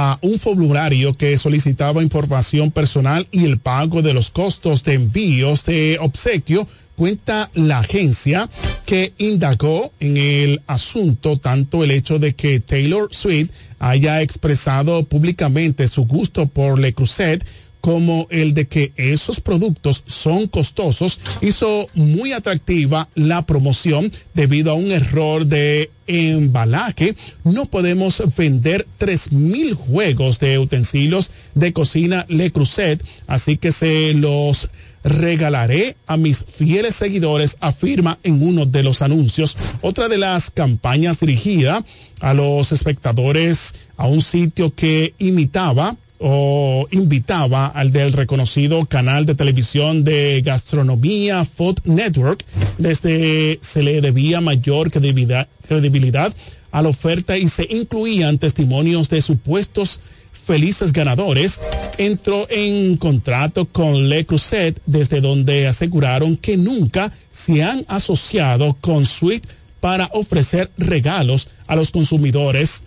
a 0.00 0.16
un 0.22 0.38
formulario 0.38 1.12
que 1.12 1.36
solicitaba 1.36 2.04
información 2.04 2.70
personal 2.70 3.26
y 3.32 3.46
el 3.46 3.58
pago 3.58 4.00
de 4.00 4.14
los 4.14 4.30
costos 4.30 4.84
de 4.84 4.94
envíos 4.94 5.64
de 5.64 5.98
obsequio 6.00 6.68
cuenta 6.94 7.50
la 7.54 7.80
agencia 7.80 8.48
que 8.86 9.12
indagó 9.18 9.92
en 9.98 10.16
el 10.16 10.62
asunto 10.68 11.38
tanto 11.38 11.82
el 11.82 11.90
hecho 11.90 12.20
de 12.20 12.36
que 12.36 12.60
Taylor 12.60 13.08
Swift 13.10 13.50
haya 13.80 14.22
expresado 14.22 15.02
públicamente 15.02 15.88
su 15.88 16.06
gusto 16.06 16.46
por 16.46 16.78
Le 16.78 16.92
Creuset 16.92 17.44
como 17.80 18.26
el 18.30 18.54
de 18.54 18.66
que 18.66 18.92
esos 18.96 19.40
productos 19.40 20.02
son 20.06 20.46
costosos 20.46 21.20
hizo 21.40 21.86
muy 21.94 22.32
atractiva 22.32 23.08
la 23.14 23.42
promoción 23.42 24.12
debido 24.34 24.72
a 24.72 24.74
un 24.74 24.90
error 24.90 25.46
de 25.46 25.90
embalaje. 26.06 27.14
No 27.44 27.66
podemos 27.66 28.22
vender 28.36 28.86
tres 28.98 29.32
mil 29.32 29.74
juegos 29.74 30.38
de 30.40 30.58
utensilios 30.58 31.30
de 31.54 31.72
cocina 31.72 32.26
Le 32.28 32.50
Creuset, 32.50 33.02
así 33.26 33.56
que 33.56 33.72
se 33.72 34.14
los 34.14 34.70
regalaré 35.04 35.96
a 36.06 36.16
mis 36.16 36.44
fieles 36.44 36.94
seguidores, 36.96 37.56
afirma 37.60 38.18
en 38.22 38.42
uno 38.42 38.66
de 38.66 38.82
los 38.82 39.02
anuncios. 39.02 39.56
Otra 39.80 40.08
de 40.08 40.18
las 40.18 40.50
campañas 40.50 41.20
dirigida 41.20 41.84
a 42.20 42.34
los 42.34 42.72
espectadores 42.72 43.74
a 43.96 44.06
un 44.06 44.20
sitio 44.20 44.74
que 44.74 45.14
imitaba 45.18 45.96
o 46.18 46.86
invitaba 46.90 47.66
al 47.66 47.92
del 47.92 48.12
reconocido 48.12 48.86
canal 48.86 49.26
de 49.26 49.34
televisión 49.34 50.04
de 50.04 50.42
gastronomía 50.44 51.44
Food 51.44 51.80
Network, 51.84 52.44
desde 52.78 53.58
se 53.62 53.82
le 53.82 54.00
debía 54.00 54.40
mayor 54.40 54.90
credibilidad, 54.90 55.48
credibilidad 55.66 56.34
a 56.70 56.82
la 56.82 56.88
oferta 56.88 57.38
y 57.38 57.48
se 57.48 57.66
incluían 57.70 58.38
testimonios 58.38 59.08
de 59.08 59.22
supuestos 59.22 60.00
felices 60.32 60.92
ganadores, 60.94 61.60
entró 61.98 62.46
en 62.48 62.96
contrato 62.96 63.66
con 63.66 64.08
Le 64.08 64.24
Creuset, 64.24 64.80
desde 64.86 65.20
donde 65.20 65.66
aseguraron 65.66 66.38
que 66.38 66.56
nunca 66.56 67.12
se 67.30 67.62
han 67.62 67.84
asociado 67.86 68.74
con 68.80 69.04
Sweet 69.04 69.46
para 69.80 70.08
ofrecer 70.14 70.70
regalos 70.78 71.48
a 71.66 71.76
los 71.76 71.90
consumidores. 71.90 72.82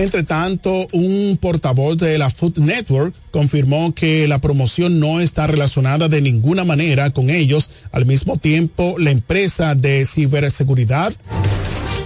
Entre 0.00 0.22
tanto, 0.22 0.88
un 0.92 1.36
portavoz 1.38 1.98
de 1.98 2.16
la 2.16 2.30
Food 2.30 2.56
Network 2.56 3.14
confirmó 3.30 3.94
que 3.94 4.26
la 4.26 4.38
promoción 4.38 4.98
no 4.98 5.20
está 5.20 5.46
relacionada 5.46 6.08
de 6.08 6.22
ninguna 6.22 6.64
manera 6.64 7.10
con 7.10 7.28
ellos. 7.28 7.70
Al 7.92 8.06
mismo 8.06 8.38
tiempo, 8.38 8.94
la 8.98 9.10
empresa 9.10 9.74
de 9.74 10.06
ciberseguridad 10.06 11.12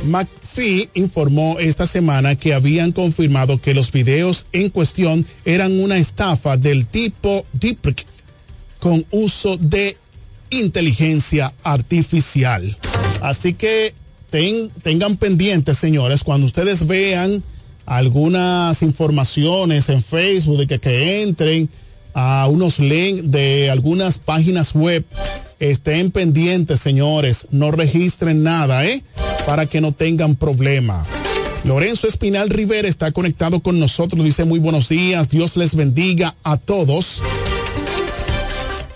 McPhee 0.07 0.89
informó 0.95 1.61
esta 1.61 1.87
semana 1.87 2.35
que 2.35 2.53
habían 2.53 2.91
confirmado 2.91 3.61
que 3.61 3.75
los 3.75 3.93
videos 3.93 4.47
en 4.51 4.71
cuestión 4.71 5.25
eran 5.45 5.79
una 5.79 5.97
estafa 5.97 6.57
del 6.57 6.89
tipo 6.89 7.47
Deeprik 7.53 8.05
con 8.81 9.07
uso 9.13 9.57
de 9.57 9.97
inteligencia 10.51 11.55
artificial. 11.63 12.77
Así 13.21 13.55
que 13.55 13.95
tengan 14.83 15.17
pendientes, 15.17 15.79
señores, 15.79 16.25
cuando 16.25 16.47
ustedes 16.49 16.89
vean 16.89 17.45
algunas 17.87 18.83
informaciones 18.83 19.89
en 19.89 20.03
Facebook 20.03 20.67
de 20.67 20.79
que, 20.79 21.23
entren 21.23 21.69
a 22.15 22.47
unos 22.49 22.79
links 22.79 23.31
de 23.31 23.71
algunas 23.71 24.19
páginas 24.19 24.75
web. 24.75 25.05
Estén 25.59 26.11
pendientes, 26.11 26.81
señores. 26.81 27.47
No 27.51 27.71
registren 27.71 28.43
nada, 28.43 28.87
¿eh? 28.87 29.03
Para 29.47 29.67
que 29.67 29.81
no 29.81 29.93
tengan 29.93 30.37
problema. 30.37 31.05
Lorenzo 31.65 32.07
Espinal 32.07 32.51
Rivera 32.51 32.89
está 32.89 33.11
conectado 33.13 33.61
con 33.61 33.81
nosotros. 33.81 34.23
Dice 34.25 34.45
muy 34.45 34.59
buenos 34.59 34.89
días. 34.89 35.31
Dios 35.31 35.57
les 35.57 35.75
bendiga 35.75 36.35
a 36.45 36.57
todos. 36.59 37.23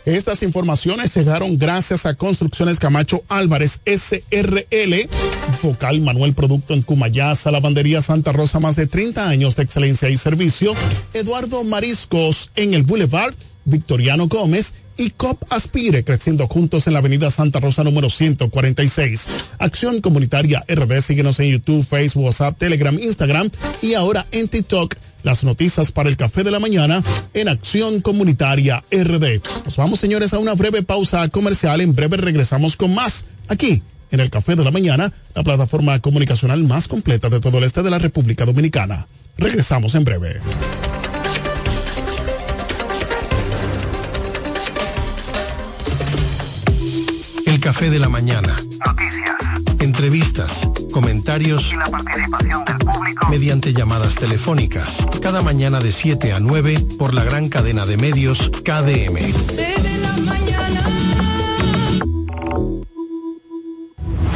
Estas 0.09 0.43
informaciones 0.43 1.15
llegaron 1.15 1.59
gracias 1.59 2.07
a 2.07 2.15
Construcciones 2.15 2.79
Camacho 2.79 3.25
Álvarez 3.29 3.83
SRL, 3.85 5.07
Focal 5.61 6.01
Manuel 6.01 6.33
Producto 6.33 6.73
en 6.73 6.81
Cumayasa, 6.81 7.51
Lavandería 7.51 8.01
Santa 8.01 8.33
Rosa, 8.33 8.59
más 8.59 8.75
de 8.75 8.87
30 8.87 9.29
años 9.29 9.55
de 9.55 9.65
excelencia 9.65 10.09
y 10.09 10.17
servicio, 10.17 10.73
Eduardo 11.13 11.63
Mariscos 11.63 12.51
en 12.57 12.73
el 12.73 12.85
Boulevard, 12.85 13.35
Victoriano 13.67 14.29
Gómez 14.29 14.73
y 14.97 15.11
COP 15.11 15.45
Aspire, 15.51 16.05
creciendo 16.05 16.47
juntos 16.47 16.87
en 16.87 16.95
la 16.95 17.01
avenida 17.01 17.31
Santa 17.31 17.61
Rosa 17.61 17.85
número 17.85 18.09
146. 18.09 19.27
Acción 19.59 20.01
Comunitaria 20.01 20.65
RD, 20.67 21.03
síguenos 21.03 21.39
en 21.41 21.51
YouTube, 21.51 21.85
Facebook, 21.85 22.25
WhatsApp, 22.25 22.57
Telegram, 22.57 22.99
Instagram 22.99 23.51
y 23.83 23.93
ahora 23.93 24.25
en 24.33 24.49
TikTok 24.49 24.95
las 25.23 25.45
noticias 25.45 25.93
para 25.93 26.09
el 26.09 26.17
café 26.17 26.45
de 26.45 26.51
la 26.51 26.61
mañana 26.61 27.03
en 27.35 27.49
Acción 27.49 28.01
Comunitaria 28.01 28.83
RD. 28.91 29.41
Nos 29.65 29.77
vamos, 29.77 30.01
señores, 30.01 30.35
a 30.35 30.39
una 30.39 30.55
breve 30.55 30.83
pausa 30.83 31.29
comercial. 31.29 31.81
En 31.81 31.95
breve 31.95 32.17
regresamos 32.17 32.77
con 32.77 32.95
más 32.95 33.25
aquí 33.49 33.83
en 34.11 34.21
el 34.21 34.31
café 34.31 34.57
de 34.57 34.65
la 34.65 34.71
mañana, 34.71 35.13
la 35.35 35.43
plataforma 35.43 35.99
comunicacional 36.01 36.63
más 36.65 36.89
completa 36.89 37.29
de 37.29 37.41
todo 37.41 37.59
el 37.59 37.65
este 37.65 37.83
de 37.83 37.91
la 37.91 37.99
República 37.99 38.45
Dominicana. 38.45 39.07
Regresamos 39.37 39.95
en 39.95 40.05
breve. 40.05 40.41
El 47.47 47.61
café 47.61 47.91
de 47.91 47.99
la 47.99 48.09
mañana. 48.09 48.57
Entrevistas, 49.89 50.69
comentarios 50.93 51.73
y 51.73 51.77
la 51.77 51.87
participación 51.87 52.63
del 52.63 52.77
público 52.77 53.27
mediante 53.31 53.73
llamadas 53.73 54.17
telefónicas. 54.17 55.03
Cada 55.23 55.41
mañana 55.41 55.81
de 55.81 55.93
7 55.93 56.35
a 56.35 56.41
9 56.41 56.79
por 56.99 57.15
la 57.15 57.25
gran 57.25 57.49
cadena 57.49 57.87
de 57.87 57.97
medios 57.97 58.51
KDM. 58.51 59.33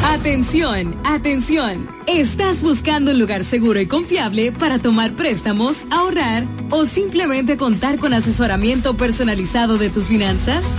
Atención, 0.02 0.98
atención. 1.04 1.90
¿Estás 2.06 2.62
buscando 2.62 3.10
un 3.10 3.18
lugar 3.18 3.44
seguro 3.44 3.78
y 3.78 3.86
confiable 3.86 4.52
para 4.52 4.78
tomar 4.78 5.16
préstamos, 5.16 5.84
ahorrar 5.90 6.46
o 6.70 6.86
simplemente 6.86 7.58
contar 7.58 7.98
con 7.98 8.14
asesoramiento 8.14 8.96
personalizado 8.96 9.76
de 9.76 9.90
tus 9.90 10.06
finanzas? 10.06 10.78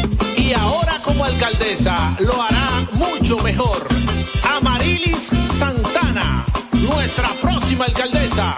y 0.37 0.53
ahora 0.53 0.99
como 1.03 1.25
alcaldesa 1.25 2.15
lo 2.19 2.41
hará 2.41 2.87
mucho 2.93 3.37
mejor. 3.39 3.87
Amarilis 4.57 5.31
Santana, 5.57 6.45
nuestra 6.73 7.29
próxima 7.41 7.85
alcaldesa. 7.85 8.55